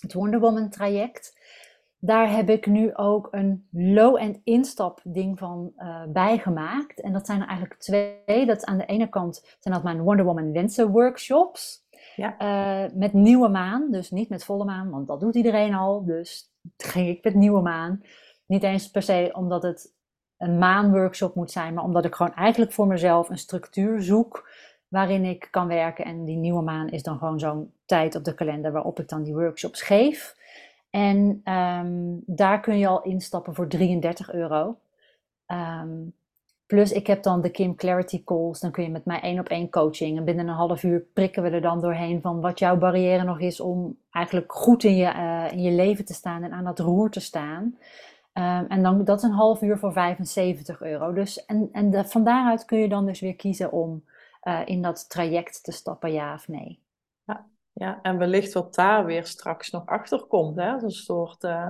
[0.00, 1.39] het Wonder Woman traject.
[2.02, 7.00] Daar heb ik nu ook een low-end instap ding van uh, bijgemaakt.
[7.00, 8.46] En dat zijn er eigenlijk twee.
[8.46, 11.88] Dat aan de ene kant zijn dat mijn Wonder Woman wensen workshops.
[12.16, 12.36] Ja.
[12.38, 16.04] Uh, met nieuwe maan, dus niet met volle maan, want dat doet iedereen al.
[16.04, 18.02] Dus ging ik met nieuwe maan.
[18.46, 19.94] Niet eens per se omdat het
[20.36, 24.48] een maanworkshop moet zijn, maar omdat ik gewoon eigenlijk voor mezelf een structuur zoek
[24.88, 26.04] waarin ik kan werken.
[26.04, 29.22] En die nieuwe maan is dan gewoon zo'n tijd op de kalender waarop ik dan
[29.22, 30.38] die workshops geef.
[30.90, 34.76] En ehm, daar kun je al instappen voor 33 euro.
[35.46, 36.14] Um,
[36.70, 38.60] Plus ik heb dan de Kim Clarity Calls.
[38.60, 40.18] Dan kun je met mij één op één coaching.
[40.18, 43.40] En binnen een half uur prikken we er dan doorheen van wat jouw barrière nog
[43.40, 46.78] is om eigenlijk goed in je, uh, in je leven te staan en aan dat
[46.78, 47.62] roer te staan.
[48.34, 51.12] Um, en dan, dat is een half uur voor 75 euro.
[51.12, 54.04] Dus, en en van daaruit kun je dan dus weer kiezen om
[54.44, 56.78] uh, in dat traject te stappen, ja of nee.
[57.72, 60.56] Ja, en wellicht wat daar weer straks nog achter komt.
[60.56, 60.82] Hè?
[60.82, 61.68] Een soort uh,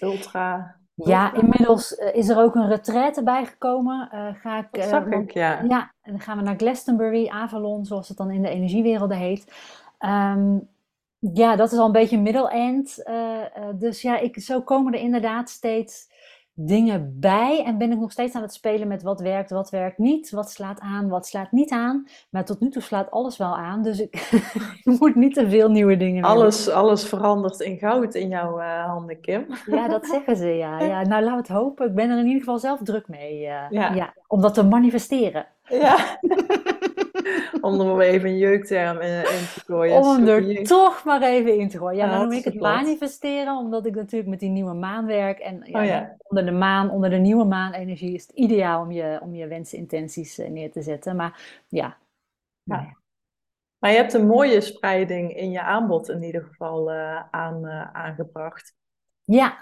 [0.00, 4.08] ultra ja, inmiddels eh, is er ook een retraite bijgekomen.
[4.12, 5.62] Uh, ga ik, dat zag uh, ik, ja.
[5.68, 9.52] Ja, en dan gaan we naar Glastonbury, Avalon, zoals het dan in de energiewerelden heet.
[9.98, 10.68] Um,
[11.18, 13.04] ja, dat is al een beetje middle-end.
[13.74, 16.08] dus ja, ik, zo komen er inderdaad steeds
[16.54, 19.98] dingen bij en ben ik nog steeds aan het spelen met wat werkt, wat werkt
[19.98, 22.06] niet, wat slaat aan, wat slaat niet aan.
[22.30, 24.30] Maar tot nu toe slaat alles wel aan, dus ik
[24.98, 29.20] moet niet te veel nieuwe dingen alles, Alles verandert in goud in jouw uh, handen,
[29.20, 29.46] Kim.
[29.66, 30.80] Ja, dat zeggen ze, ja.
[30.80, 31.02] ja.
[31.02, 31.86] Nou, we het hopen.
[31.86, 33.94] Ik ben er in ieder geval zelf druk mee, uh, ja.
[33.94, 34.14] ja.
[34.26, 35.46] om dat te manifesteren.
[35.68, 35.96] Ja.
[37.60, 39.96] om er maar even een jeukterm in, in te gooien.
[39.96, 41.96] Om er toch maar even in te gooien.
[41.96, 45.38] Ja, dan noem ik het manifesteren, omdat ik natuurlijk met die nieuwe maan werk.
[45.38, 46.16] En ja, oh, ja.
[46.22, 49.78] onder de maan, onder de nieuwe maanenergie is het ideaal om je, om je wensen,
[49.78, 51.16] intenties eh, neer te zetten.
[51.16, 51.96] Maar ja.
[52.62, 52.96] ja.
[53.78, 57.92] Maar je hebt een mooie spreiding in je aanbod in ieder geval uh, aan, uh,
[57.92, 58.74] aangebracht.
[59.24, 59.58] Ja,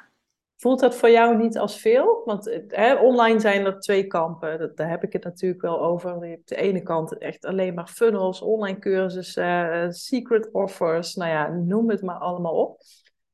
[0.63, 2.23] Voelt dat voor jou niet als veel?
[2.25, 4.59] Want hè, online zijn er twee kampen.
[4.59, 6.25] Dat, daar heb ik het natuurlijk wel over.
[6.25, 11.15] Je hebt de ene kant echt alleen maar funnels, online cursussen, secret offers.
[11.15, 12.81] Nou ja, noem het maar allemaal op.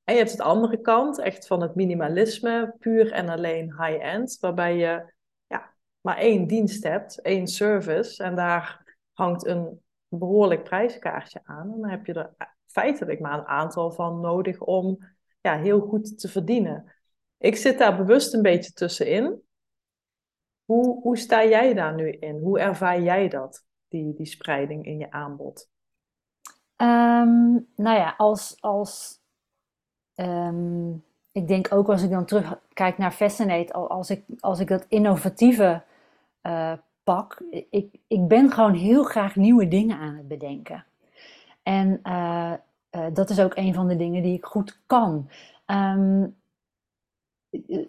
[0.05, 4.37] En je hebt de andere kant, echt van het minimalisme, puur en alleen high-end.
[4.41, 5.12] Waarbij je
[5.47, 8.23] ja, maar één dienst hebt, één service.
[8.23, 11.73] En daar hangt een behoorlijk prijskaartje aan.
[11.73, 12.35] En dan heb je er
[12.67, 14.99] feitelijk maar een aantal van nodig om
[15.41, 16.93] ja, heel goed te verdienen.
[17.38, 19.42] Ik zit daar bewust een beetje tussenin.
[20.64, 22.38] Hoe, hoe sta jij daar nu in?
[22.38, 25.68] Hoe ervaar jij dat, die, die spreiding in je aanbod?
[26.77, 29.20] Um, nou ja, als, als
[30.14, 30.90] ehm,
[31.33, 35.83] ik denk ook als ik dan terugkijk naar Fascinate, als ik, als ik dat innovatieve
[36.42, 36.72] uh,
[37.03, 40.85] pak, ik, ik ben gewoon heel graag nieuwe dingen aan het bedenken.
[41.62, 42.53] En uh,
[42.90, 45.31] uh, dat is ook een van de dingen die ik goed kan.
[45.66, 46.37] Um,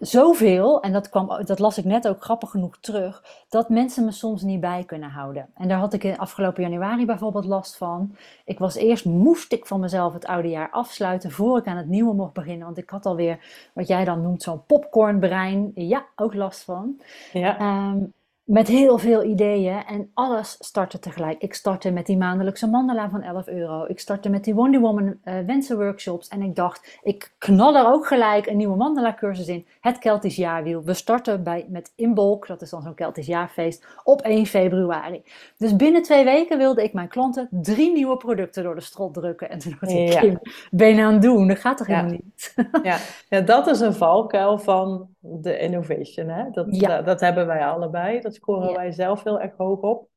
[0.00, 4.12] zoveel, en dat, kwam, dat las ik net ook grappig genoeg terug, dat mensen me
[4.12, 5.48] soms niet bij kunnen houden.
[5.54, 8.16] En daar had ik in afgelopen januari bijvoorbeeld last van.
[8.44, 11.88] Ik was eerst, moest ik van mezelf het oude jaar afsluiten voor ik aan het
[11.88, 12.64] nieuwe mocht beginnen.
[12.66, 15.70] Want ik had alweer, wat jij dan noemt, zo'n popcornbrein.
[15.74, 17.00] Ja, ook last van.
[17.32, 17.88] Ja.
[17.90, 18.12] Um,
[18.50, 21.42] met heel veel ideeën en alles startte tegelijk.
[21.42, 23.84] Ik startte met die maandelijkse mandala van 11 euro.
[23.88, 26.28] Ik startte met die Wonder Woman uh, wensenworkshops.
[26.28, 29.66] En ik dacht, ik knal er ook gelijk een nieuwe mandala cursus in.
[29.80, 30.82] Het Keltisch jaarwiel.
[30.82, 35.22] We starten bij, met Inbolk, dat is dan zo'n Keltisch jaarfeest, op 1 februari.
[35.58, 39.50] Dus binnen twee weken wilde ik mijn klanten drie nieuwe producten door de strot drukken.
[39.50, 40.40] En toen dacht ik, ja.
[40.70, 41.48] ben je aan het doen?
[41.48, 42.54] Dat gaat toch helemaal niet?
[42.82, 42.96] ja.
[43.28, 46.28] ja, dat is een valkuil van de innovation.
[46.28, 46.50] Hè?
[46.50, 48.20] Dat, dat, dat, hebben wij allebei.
[48.20, 50.08] Dat scoren wij zelf heel erg hoog op.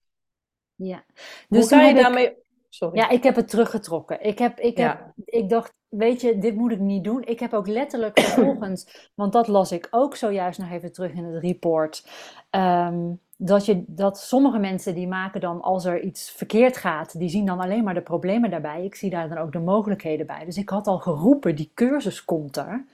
[0.76, 1.04] Ja.
[1.50, 2.34] Dus Hoe ga je daarmee...
[2.70, 2.98] sorry.
[2.98, 4.24] Ja, ik heb het teruggetrokken.
[4.24, 7.24] Ik, heb, ik, heb, ik dacht, weet je, dit moet ik niet doen.
[7.24, 11.24] Ik heb ook letterlijk vervolgens, want dat las ik ook zojuist nog even terug in
[11.24, 12.08] het report.
[12.50, 17.30] Ehm, dat, je, dat sommige mensen die maken dan, als er iets verkeerd gaat, die
[17.30, 18.86] zien dan alleen maar de problemen daarbij.
[18.86, 20.46] Ik zie daar dan ook de mogelijkheden bij.
[20.46, 22.86] Dus ik had al geroepen, die cursus komt er.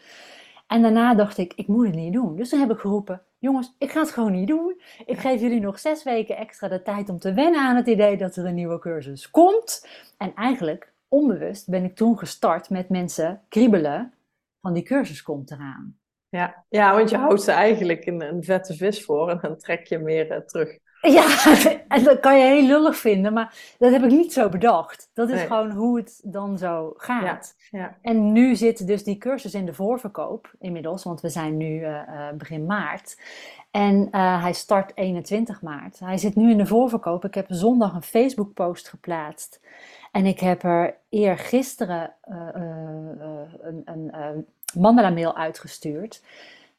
[0.70, 2.36] En daarna dacht ik, ik moet het niet doen.
[2.36, 4.82] Dus toen heb ik geroepen, jongens, ik ga het gewoon niet doen.
[5.06, 8.18] Ik geef jullie nog zes weken extra de tijd om te wennen aan het idee
[8.18, 9.88] dat er een nieuwe cursus komt.
[10.18, 14.14] En eigenlijk, onbewust, ben ik toen gestart met mensen kriebelen
[14.62, 15.98] van die cursus komt eraan.
[16.30, 19.88] Ja, ja want je houdt ze eigenlijk in een vette vis voor en dan trek
[19.88, 20.78] je meer uh, terug.
[21.08, 21.56] Ja,
[21.88, 25.10] en dat kan je heel lullig vinden, maar dat heb ik niet zo bedacht.
[25.14, 27.56] Dat is gewoon hoe het dan zo gaat.
[27.72, 27.98] Ja, ja.
[28.02, 32.02] En nu zit dus die cursus in de voorverkoop inmiddels, want we zijn nu uh,
[32.38, 33.22] begin maart.
[33.72, 36.00] En uh, hij start 21 maart.
[36.00, 37.26] Hij zit nu in de voorverkoop.
[37.26, 39.60] Ik heb zondag een Facebook-post geplaatst.
[40.12, 46.22] En ik heb er eergisteren een, een mandala-mail uitgestuurd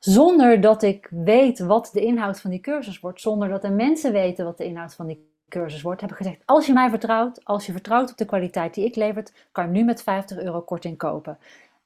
[0.01, 4.13] zonder dat ik weet wat de inhoud van die cursus wordt, zonder dat de mensen
[4.13, 7.45] weten wat de inhoud van die cursus wordt, heb ik gezegd: als je mij vertrouwt,
[7.45, 10.61] als je vertrouwt op de kwaliteit die ik lever, kan je nu met 50 euro
[10.61, 11.39] korting kopen.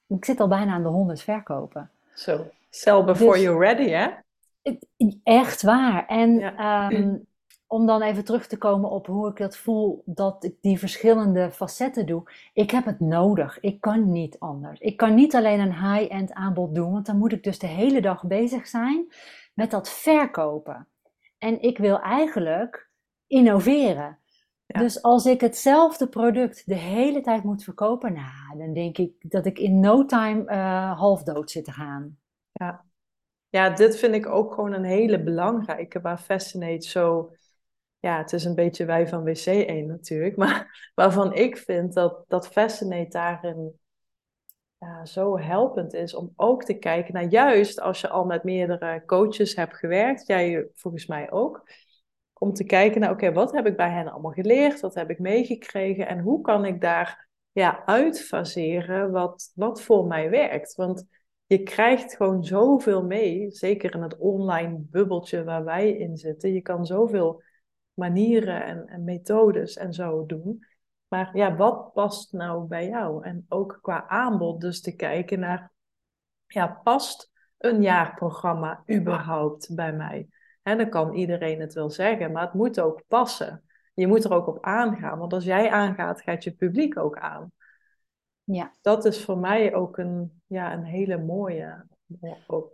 [0.07, 1.91] Ik zit al bijna aan de 100 verkopen.
[2.15, 4.09] Zo, sell before dus, you're ready, hè?
[5.23, 6.07] Echt waar.
[6.07, 7.17] En ehm,
[7.75, 11.51] om dan even terug te komen op hoe ik dat voel, dat ik die verschillende
[11.51, 12.23] facetten doe.
[12.53, 13.61] Ik heb het nodig.
[13.61, 14.81] Ik kan niet anders.
[14.81, 18.01] Ik kan niet alleen een high-end aanbod doen, want dan moet ik dus de hele
[18.01, 19.13] dag bezig zijn
[19.55, 20.89] met dat verkopen.
[21.39, 22.91] En ik wil eigenlijk
[23.27, 24.19] innoveren.
[24.67, 29.47] Dus als ik hetzelfde product de hele tijd moet verkopen, nou, dan denk ik dat
[29.47, 32.19] ik in no time uh, half dood zit te gaan.
[32.53, 32.85] Ja.
[33.49, 37.33] ja, dit vind ik ook gewoon een hele belangrijke waar Fascinate zo
[38.05, 42.49] ja, het is een beetje wij van WC1 natuurlijk, maar waarvan ik vind dat, dat
[42.49, 43.81] Fascinate daarin
[44.79, 49.03] ja, zo helpend is om ook te kijken naar juist als je al met meerdere
[49.07, 51.71] coaches hebt gewerkt, jij volgens mij ook,
[52.33, 55.19] om te kijken naar oké, wat heb ik bij hen allemaal geleerd, wat heb ik
[55.19, 60.75] meegekregen en hoe kan ik daar ja, uitfaseren wat, wat voor mij werkt.
[60.75, 61.07] Want
[61.47, 66.53] je krijgt gewoon zoveel mee, zeker in het online bubbeltje waar wij in zitten.
[66.53, 67.43] Je kan zoveel
[67.95, 70.67] manieren en, en methodes en zo doen.
[71.09, 73.25] Maar ja, wat past nou bij jou?
[73.25, 75.73] En ook qua aanbod, dus te kijken naar,
[76.47, 80.29] ja, past een jaarprogramma überhaupt bij mij?
[80.63, 83.65] En dan kan iedereen het wel zeggen, maar het moet ook passen.
[83.95, 87.53] Je moet er ook op aangaan, want als jij aangaat, gaat je publiek ook aan.
[88.45, 88.73] Ja.
[88.81, 91.87] Dat is voor mij ook een, ja, een hele mooie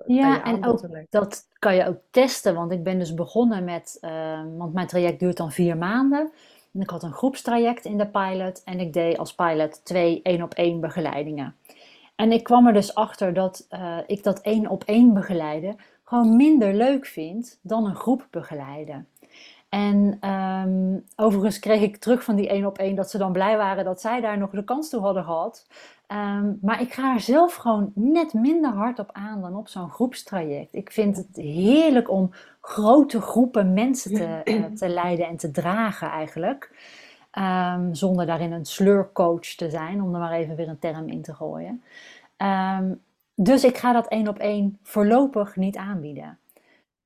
[0.06, 4.42] ja, en ook dat kan je ook testen, want ik ben dus begonnen met, uh,
[4.56, 6.32] want mijn traject duurt dan vier maanden.
[6.72, 10.42] En ik had een groepstraject in de pilot en ik deed als pilot twee één
[10.42, 11.56] op één begeleidingen.
[12.14, 16.36] En ik kwam er dus achter dat uh, ik dat één op één begeleiden gewoon
[16.36, 19.08] minder leuk vind dan een groep begeleiden.
[19.70, 23.56] En um, overigens kreeg ik terug van die één op één dat ze dan blij
[23.56, 25.66] waren dat zij daar nog de kans toe hadden gehad.
[26.08, 29.90] Um, maar ik ga er zelf gewoon net minder hard op aan dan op zo'n
[29.90, 30.74] groepstraject.
[30.74, 32.30] Ik vind het heerlijk om
[32.60, 36.70] grote groepen mensen te, uh, te leiden en te dragen eigenlijk.
[37.38, 41.22] Um, zonder daarin een sleurcoach te zijn, om er maar even weer een term in
[41.22, 41.82] te gooien.
[43.34, 46.39] dus ik ga dat één op één voorlopig niet aanbieden.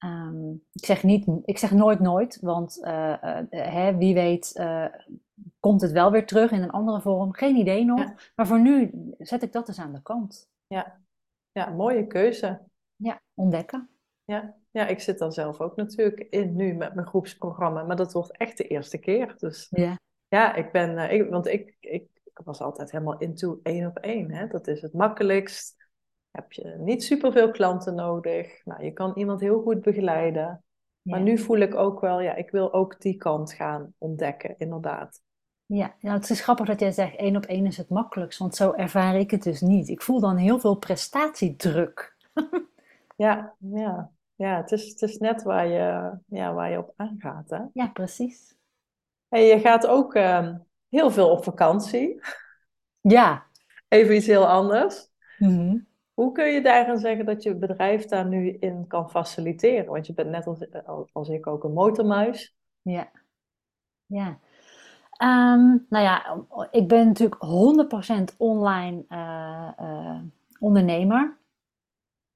[0.05, 4.87] Um, ik, zeg niet, ik zeg nooit nooit, want uh, uh, hè, wie weet uh,
[5.61, 7.33] komt het wel weer terug in een andere vorm.
[7.33, 7.99] Geen idee nog.
[7.99, 8.15] Ja.
[8.35, 10.51] Maar voor nu zet ik dat dus aan de kant.
[10.67, 11.01] Ja,
[11.53, 12.61] ja mooie keuze.
[12.97, 13.89] Ja, ontdekken.
[14.25, 14.57] Ja.
[14.71, 17.83] ja, ik zit dan zelf ook natuurlijk in nu met mijn groepsprogramma.
[17.83, 19.35] Maar dat wordt echt de eerste keer.
[19.39, 23.87] Dus ja, ja ik ben, ik, want ik, ik, ik was altijd helemaal into één
[23.87, 24.31] op één.
[24.31, 24.47] Hè?
[24.47, 25.84] Dat is het makkelijkst
[26.35, 28.65] heb je niet superveel klanten nodig.
[28.65, 30.65] Nou, je kan iemand heel goed begeleiden.
[31.03, 35.23] Maar nu voel ik ook wel, ja, ik wil ook die kant gaan ontdekken, inderdaad.
[35.67, 38.55] Ja, nou, het is grappig dat jij zegt één op één is het makkelijkst, want
[38.55, 39.89] zo ervaar ik het dus niet.
[39.89, 42.17] Ik voel dan heel veel prestatiedruk.
[43.17, 47.51] ja, ja, ja het, is, het is net waar je, ja, waar je op aangaat.
[47.51, 47.61] Hè?
[47.73, 48.57] Ja, precies.
[49.29, 50.55] Hey, je gaat ook uh,
[50.89, 52.21] heel veel op vakantie.
[53.01, 53.47] Ja.
[53.89, 55.09] Even iets heel anders.
[55.39, 59.93] Mm hoe kun je daarin zeggen dat je bedrijf daar nu in kan faciliteren?
[59.93, 60.59] Want je bent net als,
[61.13, 62.55] als ik ook een motormuis.
[62.83, 63.11] Ja,
[64.07, 64.39] ja.
[65.23, 67.45] Um, nou ja, ik ben natuurlijk
[68.33, 70.21] 100% online uh, uh,
[70.59, 71.37] ondernemer.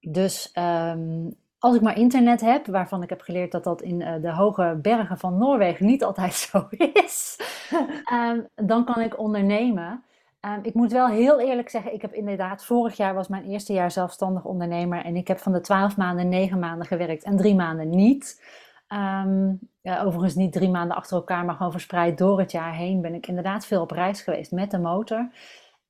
[0.01, 4.33] Dus um, als ik maar internet heb, waarvan ik heb geleerd dat dat in de
[4.33, 7.41] hoge bergen van Noorwegen niet altijd zo is,
[8.05, 10.05] ehm, dan kan ik ondernemen.
[10.41, 13.73] Ehm, ik moet wel heel eerlijk zeggen, ik heb inderdaad, vorig jaar was mijn eerste
[13.73, 17.55] jaar zelfstandig ondernemer en ik heb van de twaalf maanden negen maanden gewerkt en drie
[17.55, 18.43] maanden niet.
[18.89, 23.01] Ehm, ja, overigens niet drie maanden achter elkaar, maar gewoon verspreid door het jaar heen
[23.01, 25.31] ben ik inderdaad veel op reis geweest met de motor.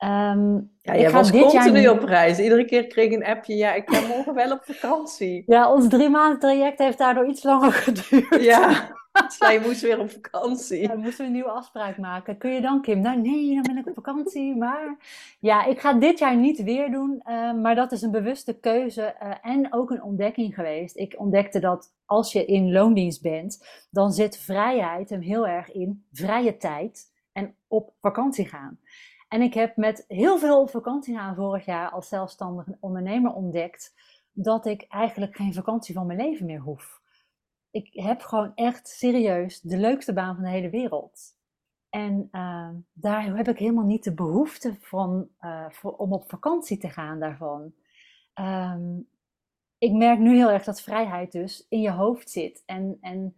[0.04, 1.92] Um, ja, ik was dit continu jaar...
[1.92, 2.38] op reis.
[2.38, 5.42] Iedere keer kreeg ik een appje, ja, ik ga morgen wel op vakantie.
[5.46, 8.42] Ja, ons drie maanden traject heeft daardoor iets langer geduurd.
[8.42, 8.90] Ja,
[9.38, 10.80] zij moest weer op vakantie.
[10.80, 12.38] Ja, moesten we een nieuwe afspraak maken.
[12.38, 13.00] Kun je dan, Kim?
[13.00, 14.56] Nou, nee, dan ben ik op vakantie.
[14.56, 14.96] Maar
[15.40, 17.22] ja, ik ga dit jaar niet weer doen.
[17.28, 20.96] Uh, maar dat is een bewuste keuze uh, en ook een ontdekking geweest.
[20.96, 26.04] Ik ontdekte dat als je in loondienst bent, dan zit vrijheid hem heel erg in
[26.12, 28.78] vrije tijd en op vakantie gaan.
[29.28, 33.94] En ik heb met heel veel op vakantie gaan vorig jaar als zelfstandig ondernemer ontdekt
[34.32, 37.00] dat ik eigenlijk geen vakantie van mijn leven meer hoef.
[37.70, 41.36] Ik heb gewoon echt serieus de leukste baan van de hele wereld.
[41.88, 45.28] En uh, daar heb ik helemaal niet de behoefte van
[45.68, 47.72] voor, om op vakantie te gaan daarvan.
[48.34, 49.08] Um,
[49.78, 52.62] ik merk nu heel erg dat vrijheid dus in je hoofd zit.
[52.66, 53.36] En, en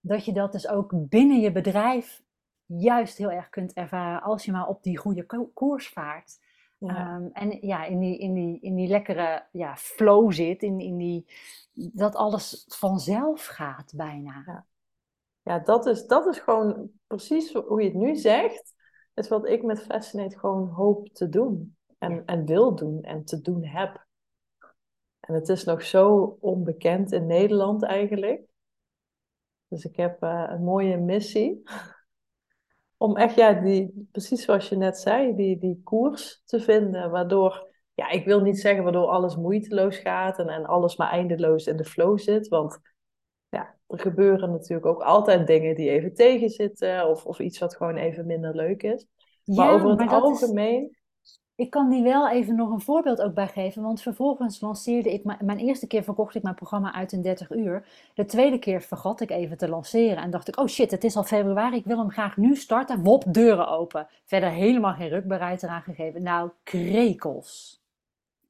[0.00, 2.22] dat je dat dus ook binnen je bedrijf
[2.66, 6.40] juist heel erg kunt ervaren als je maar op die goede koers vaart.
[6.88, 10.96] Ehm, en ja, in die, in die, in die lekkere ja, flow zit, in, in
[10.96, 11.26] die,
[11.72, 14.42] dat alles vanzelf gaat bijna.
[14.46, 14.66] Ja,
[15.42, 18.74] ja dat, is, dat is gewoon precies hoe je het nu zegt,
[19.14, 21.76] is wat ik met Fascinate gewoon hoop te doen.
[21.98, 24.06] En, en wil doen en te doen heb.
[25.20, 28.42] En het is nog zo onbekend in Nederland eigenlijk.
[29.68, 31.62] Dus ik heb uh, een mooie missie
[33.02, 37.10] om echt, ja, die, precies zoals je net zei, die, die koers te vinden.
[37.10, 41.66] Waardoor, ja, ik wil niet zeggen waardoor alles moeiteloos gaat en, en alles maar eindeloos
[41.66, 42.48] in de flow zit.
[42.48, 42.78] Want
[43.48, 47.08] ja, er gebeuren natuurlijk ook altijd dingen die even tegenzitten.
[47.08, 49.06] Of, of iets wat gewoon even minder leuk is.
[49.44, 50.96] Maar over het algemeen
[51.54, 53.82] ik kan die wel even nog een voorbeeld ook bij geven.
[53.82, 57.86] Want vervolgens lanceerde ik, mijn eerste keer verkocht ik mijn programma uit in 30 uur.
[58.14, 60.22] De tweede keer vergat ik even te lanceren.
[60.22, 63.02] En dacht ik, oh shit, het is al februari, ik wil hem graag nu starten.
[63.02, 64.06] Wop, deuren open.
[64.24, 66.22] Verder helemaal geen rukbaarheid eraan gegeven.
[66.22, 67.82] Nou, krekels.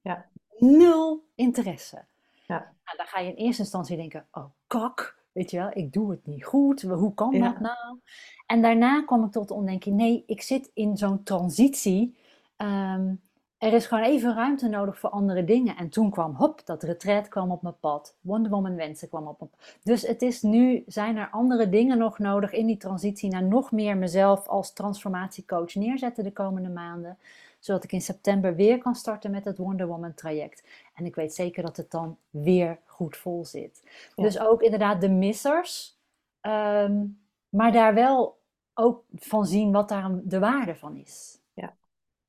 [0.00, 0.26] Ja.
[0.58, 2.04] Nul interesse.
[2.46, 2.58] Ja.
[2.84, 5.20] Nou, dan ga je in eerste instantie denken, oh kak.
[5.32, 6.82] Weet je wel, ik doe het niet goed.
[6.82, 7.98] Hoe kan dat nou?
[8.46, 12.16] En daarna kwam ik tot de ontdekking, nee, ik zit in zo'n transitie
[12.62, 13.20] Um,
[13.62, 15.76] er is gewoon even ruimte nodig voor andere dingen.
[15.76, 18.16] En toen kwam, hop, dat retreat kwam op mijn pad.
[18.20, 19.78] Wonder Woman wensen kwam op mijn pad.
[19.82, 23.72] Dus het is nu, zijn er andere dingen nog nodig in die transitie naar nog
[23.72, 27.18] meer mezelf als transformatiecoach neerzetten de komende maanden.
[27.58, 30.64] Zodat ik in september weer kan starten met het Wonder Woman traject.
[30.94, 33.82] En ik weet zeker dat het dan weer goed vol zit.
[34.14, 35.98] Dus ook inderdaad de missers.
[36.40, 38.38] Um, maar daar wel
[38.74, 41.41] ook van zien wat daar de waarde van is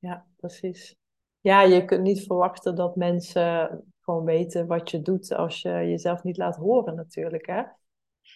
[0.04, 0.96] ja, precies.
[1.40, 6.22] Ja, je kunt niet verwachten dat mensen gewoon weten wat je doet als je jezelf
[6.22, 7.62] niet laat horen natuurlijk, hè?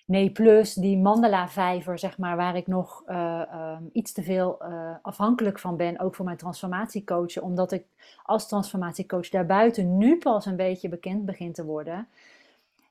[0.07, 4.95] Nee, plus die mandala-vijver, zeg maar, waar ik nog uh, um, iets te veel uh,
[5.03, 7.85] afhankelijk van ben, ook voor mijn transformatiecoachen, omdat ik
[8.23, 12.09] als transformatiecoach daarbuiten nu pas een beetje bekend begin te worden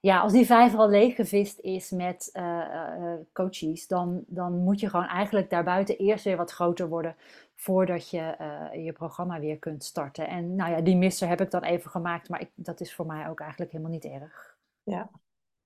[0.08, 5.06] ja, als die vijver al leeggevist is met uh, coaches, dan, dan moet je gewoon
[5.06, 7.16] eigenlijk daarbuiten eerst weer wat groter worden
[7.56, 8.36] voordat je
[8.74, 10.28] je programma weer kunt starten.
[10.28, 13.06] En nou ja, die misser heb ik dan even gemaakt, maar ik, dat is voor
[13.06, 14.58] mij ook eigenlijk helemaal niet erg.
[14.84, 15.10] Ja,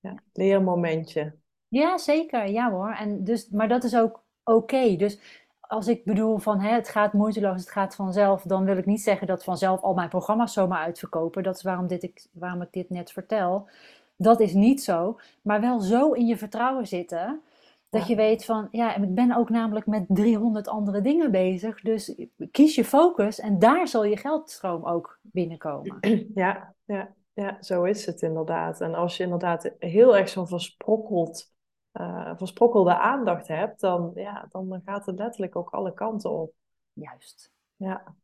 [0.00, 0.14] ja.
[0.32, 1.34] leermomentje.
[1.68, 2.48] Ja, zeker.
[2.48, 2.90] Ja hoor.
[2.90, 4.96] En dus, maar dat is ook oké.
[4.96, 5.18] Dus
[5.60, 9.02] als ik bedoel van hè, het gaat moeiteloos, het gaat vanzelf, dan wil ik niet
[9.02, 11.42] zeggen dat vanzelf al mijn programma's zomaar uitverkopen.
[11.42, 13.68] Dat is waarom, dit ik, waarom ik dit net vertel.
[14.16, 17.42] Dat is niet zo, maar wel zo in je vertrouwen zitten.
[17.88, 21.80] Dat je weet van, ja, ik ben ook namelijk met 300 andere dingen bezig.
[21.80, 22.14] Dus
[22.50, 25.98] kies je focus en daar zal je geldstroom ook binnenkomen.
[26.34, 28.80] Ja, ja, ja, zo is het inderdaad.
[28.80, 31.52] En als je inderdaad heel erg zo'n versprokkeld,
[31.92, 36.54] uh, versprokkelde aandacht hebt, dan, ja, dan gaat het letterlijk ook alle kanten op.
[36.92, 37.52] Juist.
[37.76, 38.14] Ja.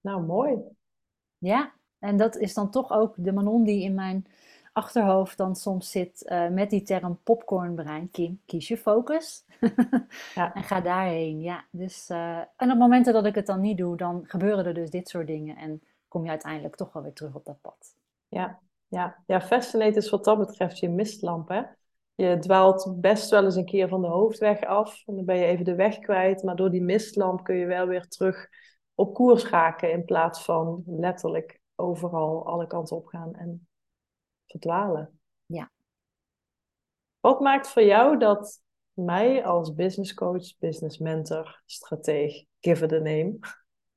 [0.00, 0.58] Nou, mooi.
[1.38, 4.26] Ja, en dat is dan toch ook de Manon die in mijn
[4.76, 8.10] achterhoofd dan soms zit uh, met die term popcornbrein.
[8.10, 9.44] Kim, kies je focus
[10.34, 10.54] ja.
[10.54, 11.40] en ga daarheen.
[11.40, 14.74] Ja, dus, uh, en op momenten dat ik het dan niet doe, dan gebeuren er
[14.74, 17.94] dus dit soort dingen en kom je uiteindelijk toch wel weer terug op dat pad.
[18.28, 19.22] Ja, ja.
[19.26, 21.62] ja Fascinate is wat dat betreft je mistlamp, hè?
[22.14, 25.44] Je dwaalt best wel eens een keer van de hoofdweg af en dan ben je
[25.44, 28.48] even de weg kwijt, maar door die mistlamp kun je wel weer terug
[28.94, 33.66] op koers raken in plaats van letterlijk overal alle kanten op gaan en
[34.46, 35.20] verdwalen.
[35.46, 35.70] Ja.
[37.20, 38.64] Wat maakt voor jou dat
[38.96, 43.38] mij als business coach, business mentor, strateeg, give it a name.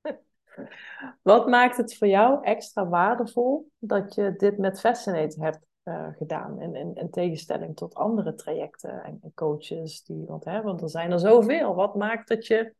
[1.21, 6.61] Wat maakt het voor jou extra waardevol dat je dit met Fascinate hebt uh, gedaan?
[6.61, 10.03] In, in, in, tegenstelling tot andere trajecten en, coaches.
[10.03, 11.75] Die, want, hè, want er zijn er zoveel.
[11.75, 12.73] Wat maakt dat je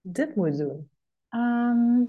[0.00, 0.90] dit moet doen?
[1.28, 2.04] Ehm,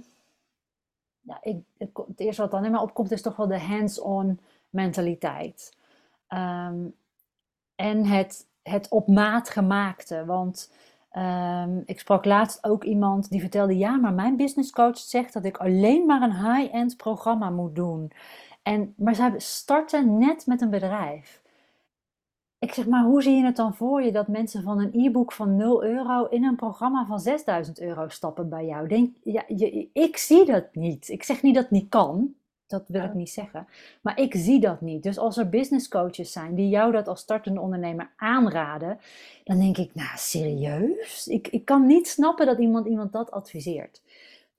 [1.22, 4.40] ja, ik, het, eerste wat dan in me opkomt is toch wel de hands-on
[4.70, 5.78] mentaliteit.
[6.28, 6.88] Ehm,
[7.76, 10.26] en het, het op maat gemaakte.
[10.26, 10.72] Want
[11.18, 15.46] um, ik sprak laatst ook iemand die vertelde: ja, maar mijn business coach zegt dat
[15.46, 18.12] ik alleen maar een high-end programma moet doen.
[18.64, 21.42] En, maar zij starten net met een bedrijf.
[22.60, 25.32] Ik zeg maar, hoe zie je het dan voor je dat mensen van een e-book
[25.32, 28.88] van 0 euro in een programma van 6000 euro stappen bij jou?
[28.88, 31.10] Denk, ja, je, ik zie dat niet.
[31.10, 32.34] Ik zeg niet dat het niet kan.
[32.70, 33.68] Dat wil ik niet zeggen.
[34.02, 35.04] Maar ik zie dat niet.
[35.04, 39.00] Dus als er business coaches zijn die jou dat als startende ondernemer aanraden,
[39.44, 41.28] dan denk ik, nou serieus?
[41.28, 44.02] Ik, ik kan niet snappen dat iemand iemand dat adviseert.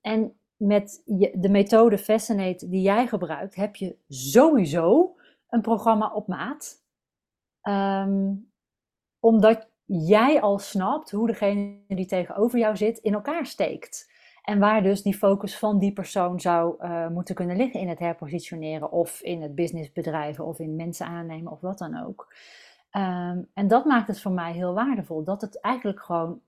[0.00, 5.16] En met je, de methode Fascinate die jij gebruikt, heb je sowieso
[5.48, 6.82] een programma op maat.
[7.60, 8.32] Ehm,
[9.20, 14.10] omdat jij al snapt hoe degene die tegenover jou zit in elkaar steekt.
[14.42, 17.98] En waar dus die focus van die persoon zou uh, moeten kunnen liggen in het
[17.98, 22.34] herpositioneren of in het business bedrijven of in mensen aannemen of wat dan ook.
[22.92, 25.24] Um, en dat maakt het voor mij heel waardevol.
[25.24, 26.40] Dat het eigenlijk gewoon,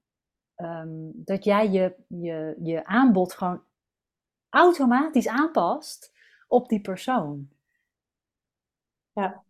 [0.56, 3.62] um, dat jij je, je, je aanbod gewoon
[4.48, 6.12] automatisch aanpast
[6.48, 7.48] op die persoon.
[9.12, 9.42] Ja.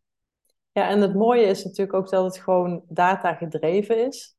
[0.72, 4.36] ja, en het mooie is natuurlijk ook dat het gewoon data gedreven is.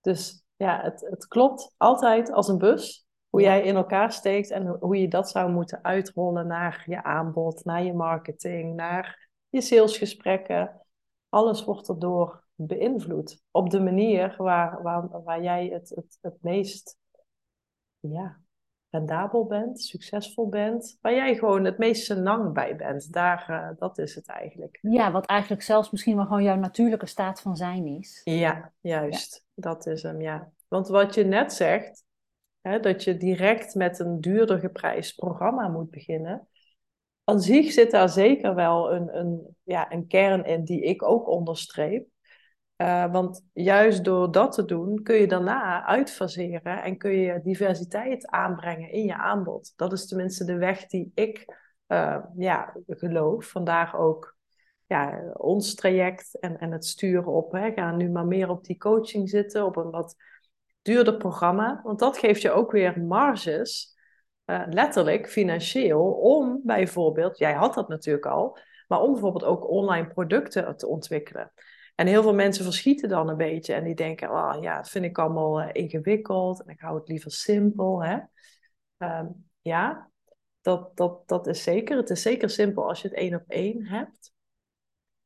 [0.00, 3.03] Dus ja, het, het klopt altijd als een bus
[3.34, 7.64] hoe jij in elkaar steekt en hoe je dat zou moeten uitrollen naar je aanbod,
[7.64, 10.80] naar je marketing, naar je salesgesprekken.
[11.28, 16.98] Alles wordt erdoor beïnvloed op de manier waar, waar, waar jij het, het, het meest
[18.00, 18.40] ja,
[18.90, 23.12] rendabel bent, succesvol bent, waar jij gewoon het meest senang bij bent.
[23.12, 24.78] Daar, uh, dat is het eigenlijk.
[24.82, 28.20] Ja, wat eigenlijk zelfs misschien wel gewoon jouw natuurlijke staat van zijn is.
[28.24, 29.44] Ja, juist.
[29.54, 30.52] Dat is hem, ja.
[30.68, 32.04] Want wat je net zegt,
[32.66, 36.48] Hè, dat je direct met een duurder geprijsd programma moet beginnen.
[37.24, 41.28] Aan zich zit daar zeker wel een, een, ja, een kern in die ik ook
[41.28, 42.06] onderstreep.
[42.76, 48.26] Uh, want juist door dat te doen kun je daarna uitfaseren en kun je diversiteit
[48.26, 49.72] aanbrengen in je aanbod.
[49.76, 51.56] Dat is tenminste de weg die ik
[51.88, 53.46] uh, ja, geloof.
[53.46, 54.36] Vandaar ook
[54.86, 57.52] ja, ons traject en, en het sturen op.
[57.52, 57.72] Hè.
[57.72, 60.16] Ga nu maar meer op die coaching zitten, op een wat
[60.84, 61.80] duurder programma.
[61.82, 63.96] Want dat geeft je ook weer marges,
[64.46, 68.58] uh, letterlijk financieel, om bijvoorbeeld, jij had dat natuurlijk al,
[68.88, 71.52] maar om bijvoorbeeld ook online producten te ontwikkelen.
[71.94, 75.04] En heel veel mensen verschieten dan een beetje en die denken, oh, ja, dat vind
[75.04, 78.04] ik allemaal uh, ingewikkeld en ik hou het liever simpel.
[78.04, 78.18] Hè?
[78.98, 80.10] Um, ja,
[80.60, 81.96] dat, dat, dat is zeker.
[81.96, 84.32] Het is zeker simpel als je het één op één hebt.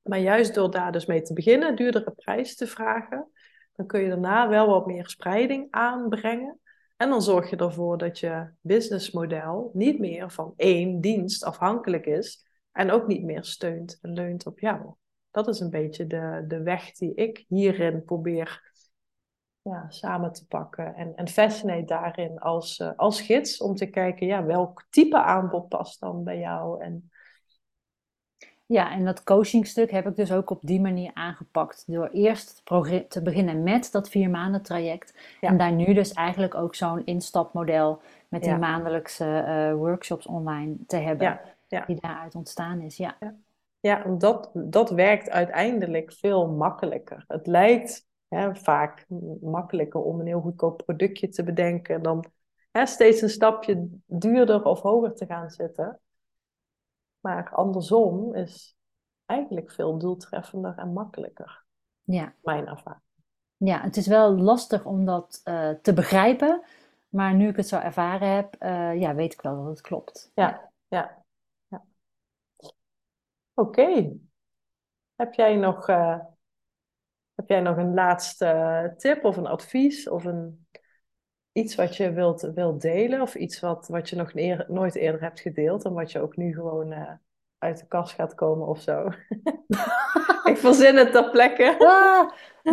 [0.03, 3.31] Maar juist door daar dus mee te beginnen, duurdere prijs te vragen,
[3.79, 6.61] dan kun je daarna wel wat meer spreiding aanbrengen.
[6.97, 12.47] En dan zorg je ervoor dat je businessmodel niet meer van één dienst afhankelijk is
[12.73, 14.95] en ook niet meer steunt en leunt op jou.
[15.31, 18.73] Dat is een beetje de, de weg die ik hierin probeer
[19.63, 20.95] ja, samen te pakken.
[20.95, 25.69] En, en Fascinate daarin als, uh, als gids om te kijken ja, welk type aanbod
[25.69, 26.83] past dan bij jou.
[26.83, 27.11] En
[28.69, 31.85] ja, en dat coachingstuk heb ik dus ook op die manier aangepakt.
[31.87, 32.63] Door eerst
[33.09, 35.15] te beginnen met dat vier maanden traject.
[35.41, 40.97] En daar nu dus eigenlijk ook zo'n instapmodel met die maandelijkse uh, workshops online te
[40.97, 41.41] hebben.
[41.67, 41.85] Ja.
[41.87, 42.97] Die daaruit ontstaan is.
[42.97, 43.17] Ja,
[43.81, 44.05] ja.
[44.05, 47.25] dat, dat werkt uiteindelijk veel makkelijker.
[47.29, 49.07] Het lijkt hè, vaak
[49.41, 52.25] makkelijker om een heel goedkoop productje te bedenken dan
[52.71, 56.01] hè, steeds een stapje duurder of hoger te gaan zitten.
[57.21, 58.77] Maar andersom is
[59.27, 61.65] eigenlijk veel doeltreffender en makkelijker.
[62.03, 62.35] Ja.
[62.43, 63.03] Mijn ervaring.
[63.57, 66.63] Ja, het is wel lastig om dat uh, te begrijpen.
[67.09, 70.31] Maar nu ik het zo ervaren heb, uh, ja, weet ik wel dat het klopt.
[70.35, 71.25] Ja, ja.
[71.67, 71.85] ja.
[73.55, 74.19] Oké.
[75.15, 75.89] Heb jij nog...
[75.89, 76.19] Uh,
[77.35, 80.67] heb jij nog een laatste tip of een advies of een,
[81.59, 84.33] iets wat je wilt, wilt delen of iets wat, wat je nog
[84.69, 87.11] nooit eerder hebt gedeeld en wat je ook nu gewoon uh,
[87.59, 89.09] uit de kast gaat komen of zo?
[90.51, 91.77] ik verzin het ter plekke.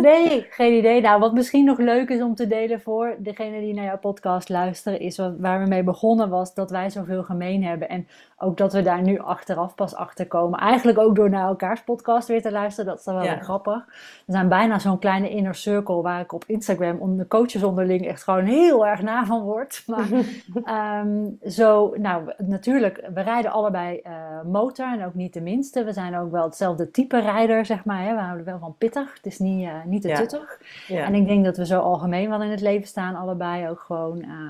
[0.00, 1.00] Nee, geen idee.
[1.00, 4.48] Nou, wat misschien nog leuk is om te delen voor degene die naar jouw podcast
[4.48, 7.88] luisteren, is wat, waar we mee begonnen was dat wij zoveel gemeen hebben.
[7.88, 10.58] En ook dat we daar nu achteraf pas achter komen.
[10.58, 12.90] Eigenlijk ook door naar elkaars podcast weer te luisteren.
[12.90, 13.84] Dat is dan wel weer grappig.
[14.26, 18.06] We zijn bijna zo'n kleine inner circle waar ik op Instagram onder de coaches onderling
[18.06, 19.82] echt gewoon heel erg na van word.
[19.86, 20.08] Maar
[20.64, 25.84] ehm, zo, nou natuurlijk, we rijden allebei uh, motor en ook niet de minste.
[25.84, 28.02] We zijn ook wel hetzelfde type rijder, zeg maar.
[28.02, 28.14] Hè.
[28.14, 29.14] We houden wel van pittig.
[29.14, 30.60] Het is niet, uh, niet te tuttig.
[30.88, 34.24] En ik denk dat we zo algemeen wel in het leven staan, allebei ook gewoon.
[34.24, 34.48] Uh,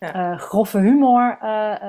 [0.00, 1.38] uh, grove humor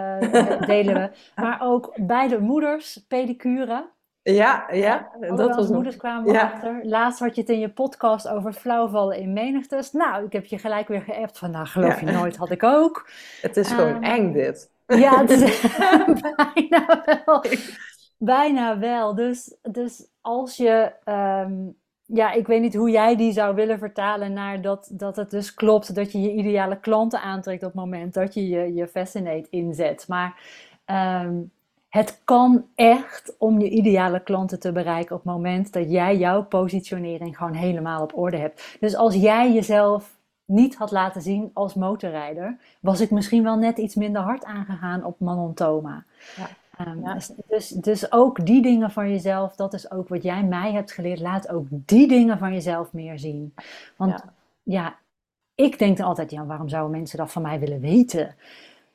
[0.68, 1.10] delen we.
[1.36, 3.86] Maar ook beide moeders, pedicure.
[4.34, 5.10] Ja, ja.
[5.36, 6.42] dat was moeders kwamen ja.
[6.42, 6.80] achter.
[6.84, 9.92] Laatst had je het in je podcast over flauwvallen in menigtes.
[9.92, 13.10] Nou, ik heb je gelijk weer geappt van, nou geloof je nooit, had ik ook.
[13.42, 14.70] Het is gewoon um, eng dit.
[14.88, 15.62] Ja, het is
[16.36, 17.44] bijna wel.
[18.18, 19.16] Bijna wel.
[19.16, 21.76] Dus, dus als je um,
[22.08, 25.54] ja, ik weet niet hoe jij die zou willen vertalen naar dat, dat het dus
[25.54, 29.48] klopt dat je je ideale klanten aantrekt op het moment dat je je, je Fascinate
[29.50, 30.08] inzet.
[30.08, 30.42] Maar
[31.26, 31.52] um,
[31.90, 36.44] het kan echt om je ideale klanten te bereiken op het moment dat jij jouw
[36.44, 38.78] positionering gewoon helemaal op orde hebt.
[38.80, 40.17] Dus als jij jezelf
[40.48, 45.04] niet had laten zien als motorrijder, was ik misschien wel net iets minder hard aangegaan
[45.04, 46.04] op Manon Thoma.
[46.36, 46.48] Ja.
[46.88, 50.72] Um, dus, dus, dus, ook die dingen van jezelf, dat is ook wat jij mij
[50.72, 51.20] hebt geleerd.
[51.20, 53.54] Laat ook die dingen van jezelf meer zien.
[53.96, 54.24] Want
[54.64, 54.96] ja,
[55.56, 58.36] ik denk dan altijd, ja, waarom zouden mensen dat van mij willen weten?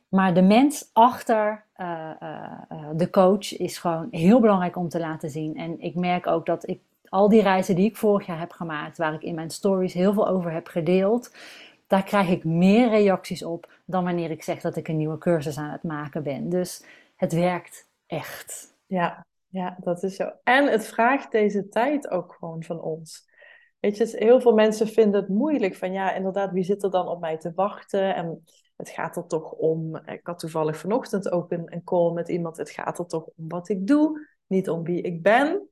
[0.08, 5.30] Maar de mens achter uh, uh, de coach is gewoon heel belangrijk om te laten
[5.30, 5.56] zien.
[5.56, 6.80] En ik merk ook dat ik
[7.12, 10.12] al die reizen die ik vorig jaar heb gemaakt, waar ik in mijn stories heel
[10.12, 11.34] veel over heb gedeeld,
[11.86, 15.58] daar krijg ik meer reacties op dan wanneer ik zeg dat ik een nieuwe cursus
[15.58, 16.48] aan het maken ben.
[16.48, 16.84] Dus
[17.16, 18.74] het werkt echt.
[18.86, 20.30] Ja, ja, dat is zo.
[20.42, 23.28] En het vraagt deze tijd ook gewoon van ons.
[23.80, 27.08] Weet je, heel veel mensen vinden het moeilijk van ja, inderdaad, wie zit er dan
[27.08, 28.14] op mij te wachten?
[28.14, 28.44] En
[28.76, 32.56] het gaat er toch om, ik had toevallig vanochtend ook een, een call met iemand,
[32.56, 35.70] het gaat er toch om wat ik doe, niet om wie ik ben.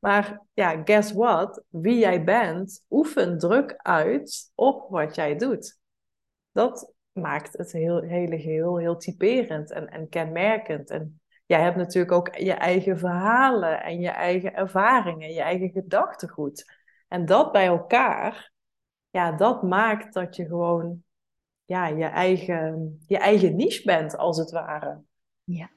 [0.00, 1.62] Maar ja, guess what?
[1.68, 5.78] Wie jij bent, oefen druk uit op wat jij doet.
[6.52, 10.90] Dat maakt het heel, hele geheel heel typerend en, en kenmerkend.
[10.90, 16.78] En jij hebt natuurlijk ook je eigen verhalen en je eigen ervaringen, je eigen gedachtegoed.
[17.08, 18.52] En dat bij elkaar,
[19.10, 21.04] ja, dat maakt dat je gewoon
[21.64, 25.02] ja, je, eigen, je eigen niche bent, als het ware.
[25.44, 25.70] Ja.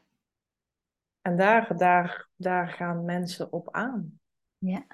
[1.24, 4.20] En daar, daar, daar gaan mensen op aan.
[4.58, 4.86] Ja.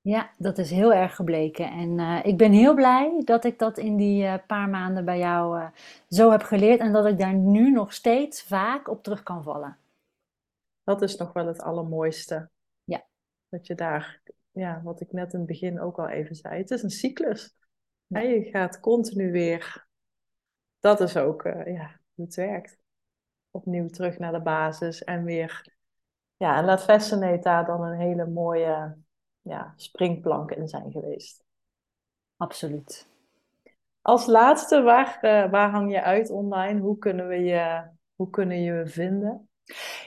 [0.00, 1.70] Ja, dat is heel erg gebleken.
[1.70, 5.18] En uh, ik ben heel blij dat ik dat in die uh, paar maanden bij
[5.18, 5.68] jou uh,
[6.08, 9.78] zo heb geleerd en dat ik daar nu nog steeds vaak op terug kan vallen.
[10.82, 12.50] Dat is nog wel het allermooiste.
[12.84, 13.06] Ja.
[13.48, 14.20] Dat je daar,
[14.50, 17.56] ja, wat ik net in het begin ook al even zei, het is een cyclus.
[18.06, 18.20] Ja.
[18.20, 19.86] je gaat continu weer,
[20.78, 22.78] dat is ook ja, hoe het werkt.
[23.56, 25.72] Opnieuw terug naar de basis en weer,
[26.36, 28.96] ja, en laat Fascinate daar dan een hele mooie
[29.40, 31.44] ja, springplanken in zijn geweest.
[32.36, 33.06] Absoluut.
[34.02, 36.80] Als laatste, waar, uh, waar hang je uit online?
[36.80, 37.82] Hoe kunnen we je,
[38.14, 39.48] hoe kunnen je vinden?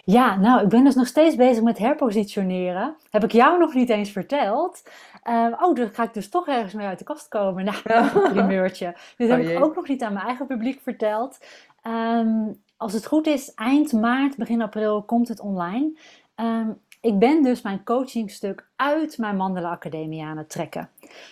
[0.03, 2.95] Ja, nou, ik ben dus nog steeds bezig met herpositioneren.
[3.09, 4.89] Heb ik jou nog niet eens verteld.
[5.23, 7.65] Uh, oh, dan ga ik dus toch ergens mee uit de kast komen.
[7.65, 7.77] Nou,
[8.13, 8.95] een primeurtje.
[9.17, 11.45] Dit heb oh, ik ook nog niet aan mijn eigen publiek verteld.
[11.83, 15.91] Um, als het goed is, eind maart, begin april komt het online.
[16.35, 20.89] Um, ik ben dus mijn coachingstuk uit mijn Mandela Academie aan het trekken.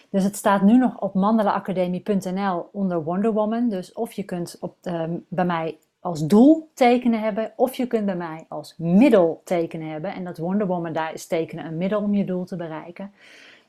[0.10, 3.70] Dus het staat nu nog op mandelaacademie.nl onder Wonder Woman.
[3.70, 8.06] Dus of je kunt op, um, bij mij als doel tekenen hebben, of je kunt
[8.06, 10.14] bij mij als middel tekenen hebben.
[10.14, 13.12] En dat Wonder Woman daar is tekenen een middel om je doel te bereiken.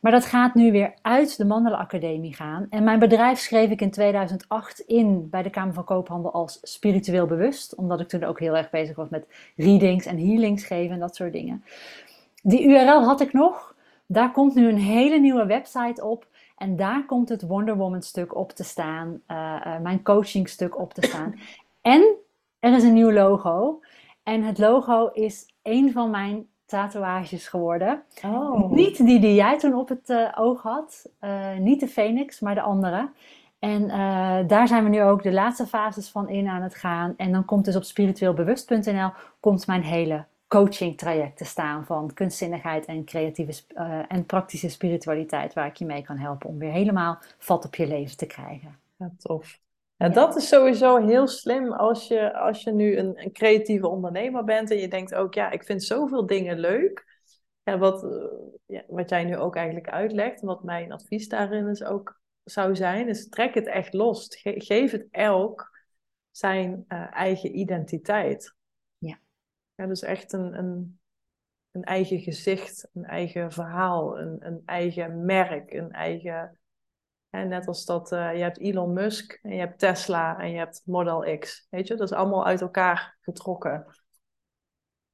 [0.00, 2.66] Maar dat gaat nu weer uit de Mandela Academie gaan.
[2.70, 7.26] En mijn bedrijf schreef ik in 2008 in bij de Kamer van Koophandel als spiritueel
[7.26, 7.74] bewust.
[7.74, 9.26] Omdat ik toen ook heel erg bezig was met
[9.56, 11.64] readings en healings geven en dat soort dingen.
[12.42, 13.76] Die URL had ik nog.
[14.06, 16.26] Daar komt nu een hele nieuwe website op.
[16.56, 19.20] En daar komt het Wonder Woman stuk op te staan.
[19.28, 21.34] Uh, uh, mijn coaching stuk op te staan.
[21.82, 22.16] En
[22.58, 23.80] er is een nieuw logo.
[24.22, 28.02] En het logo is een van mijn tatoeages geworden.
[28.24, 28.70] Oh.
[28.70, 31.06] Niet die die jij toen op het uh, oog had.
[31.20, 33.10] Uh, niet de Phoenix, maar de andere.
[33.58, 37.14] En uh, daar zijn we nu ook de laatste fases van in aan het gaan.
[37.16, 39.10] En dan komt dus op spiritueelbewust.nl
[39.40, 43.62] komt mijn hele coaching traject te staan van kunstzinnigheid en creatieve
[44.08, 45.54] en praktische spiritualiteit.
[45.54, 48.76] Waar ik je mee kan helpen om weer helemaal vat op je leven te krijgen.
[48.96, 49.58] Ja, tof.
[49.98, 54.44] Ja, dat is sowieso heel slim als je, als je nu een, een, creatieve ondernemer
[54.44, 57.20] bent en je denkt ook, ja, ik vind zoveel dingen leuk.
[57.62, 58.26] ja, wat, eh,
[58.66, 63.08] ja, wat jij nu ook eigenlijk uitlegt, wat mijn advies daarin is ook zou zijn,
[63.08, 64.26] is trek het echt los.
[64.42, 65.78] geef het elk
[66.30, 68.54] zijn uh, eigen identiteit.
[68.98, 69.18] Ja.
[69.74, 69.86] ja.
[69.86, 71.00] Dus echt een, een,
[71.70, 76.58] een eigen gezicht, een eigen verhaal, een, een eigen merk, een eigen...
[77.30, 80.58] En net als dat, uh, je hebt Elon Musk en je hebt Tesla en je
[80.58, 81.66] hebt Model X.
[81.70, 83.86] Weet je, dat is allemaal uit elkaar getrokken.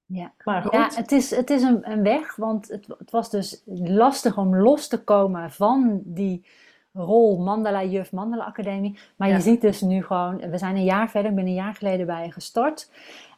[0.06, 0.72] Ja, maar goed.
[0.72, 4.56] ja het is, het is een, een weg, want het, het was dus lastig om
[4.56, 6.46] los te komen van die
[6.92, 8.98] rol Mandala Juf, Mandala Academie.
[9.16, 11.74] Maar je ziet dus nu gewoon, we zijn een jaar verder, ik ben een jaar
[11.74, 12.90] geleden bij je gestart.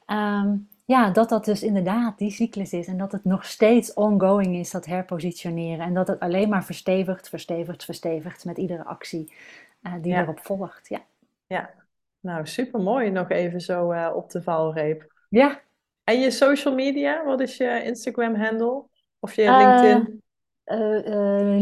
[0.06, 0.56] Ehm,
[0.87, 4.70] ja, dat dat dus inderdaad die cyclus is en dat het nog steeds ongoing is,
[4.70, 5.84] dat herpositioneren.
[5.84, 9.32] En dat het alleen maar verstevigt, verstevigt, verstevigt met iedere actie
[9.82, 10.89] uh, die erop volgt.
[10.89, 11.01] Ja.
[11.47, 11.70] ja,
[12.20, 13.11] nou super mooi.
[13.11, 15.12] Nog even zo uh, op de valreep.
[15.28, 15.61] Ja.
[16.05, 18.82] En je social media, wat is je Instagram handle?
[19.18, 20.22] Of je uh, LinkedIn?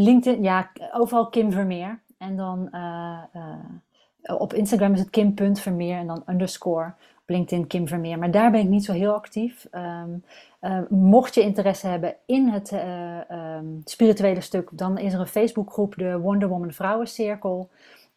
[0.02, 2.02] LinkedIn, ja, overal Kim Vermeer.
[2.18, 2.74] En dan
[4.22, 6.94] op Instagram is het kim.vermeer en dan underscore.
[7.26, 8.18] Op LinkedIn Kim Vermeer.
[8.18, 9.66] Maar daar ben ik niet zo heel actief.
[9.72, 10.24] Um,
[10.60, 15.26] uh, mocht je interesse hebben in het uh, um, spirituele stuk, dan is er een
[15.26, 17.70] Facebookgroep, de Wonder Woman Vrouwencirkel.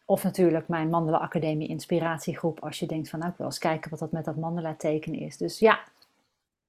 [0.04, 3.90] Of natuurlijk mijn Mandala Academie Inspiratiegroep, als je denkt van nou, ik wil eens kijken
[3.90, 5.36] wat dat met dat mandala tekenen is.
[5.36, 5.80] Dus ja,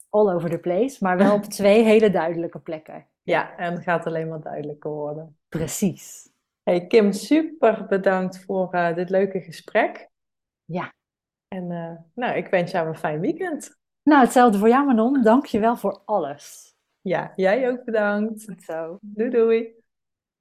[0.09, 3.05] all over the place, maar wel op twee hele duidelijke plekken.
[3.23, 5.37] Ja, en het gaat alleen maar duidelijker worden.
[5.49, 6.29] Precies.
[6.63, 10.09] Hey Kim, super bedankt voor uh, dit leuke gesprek.
[10.65, 10.93] Ja.
[11.49, 13.77] En uh, nou, ik wens jou een fijn weekend.
[14.03, 15.23] Nou, hetzelfde voor jou Manon.
[15.23, 16.75] Dank je wel voor alles.
[17.01, 18.43] Ja, jij ook bedankt.
[18.43, 18.97] Goed zo.
[19.01, 19.78] Doei doei.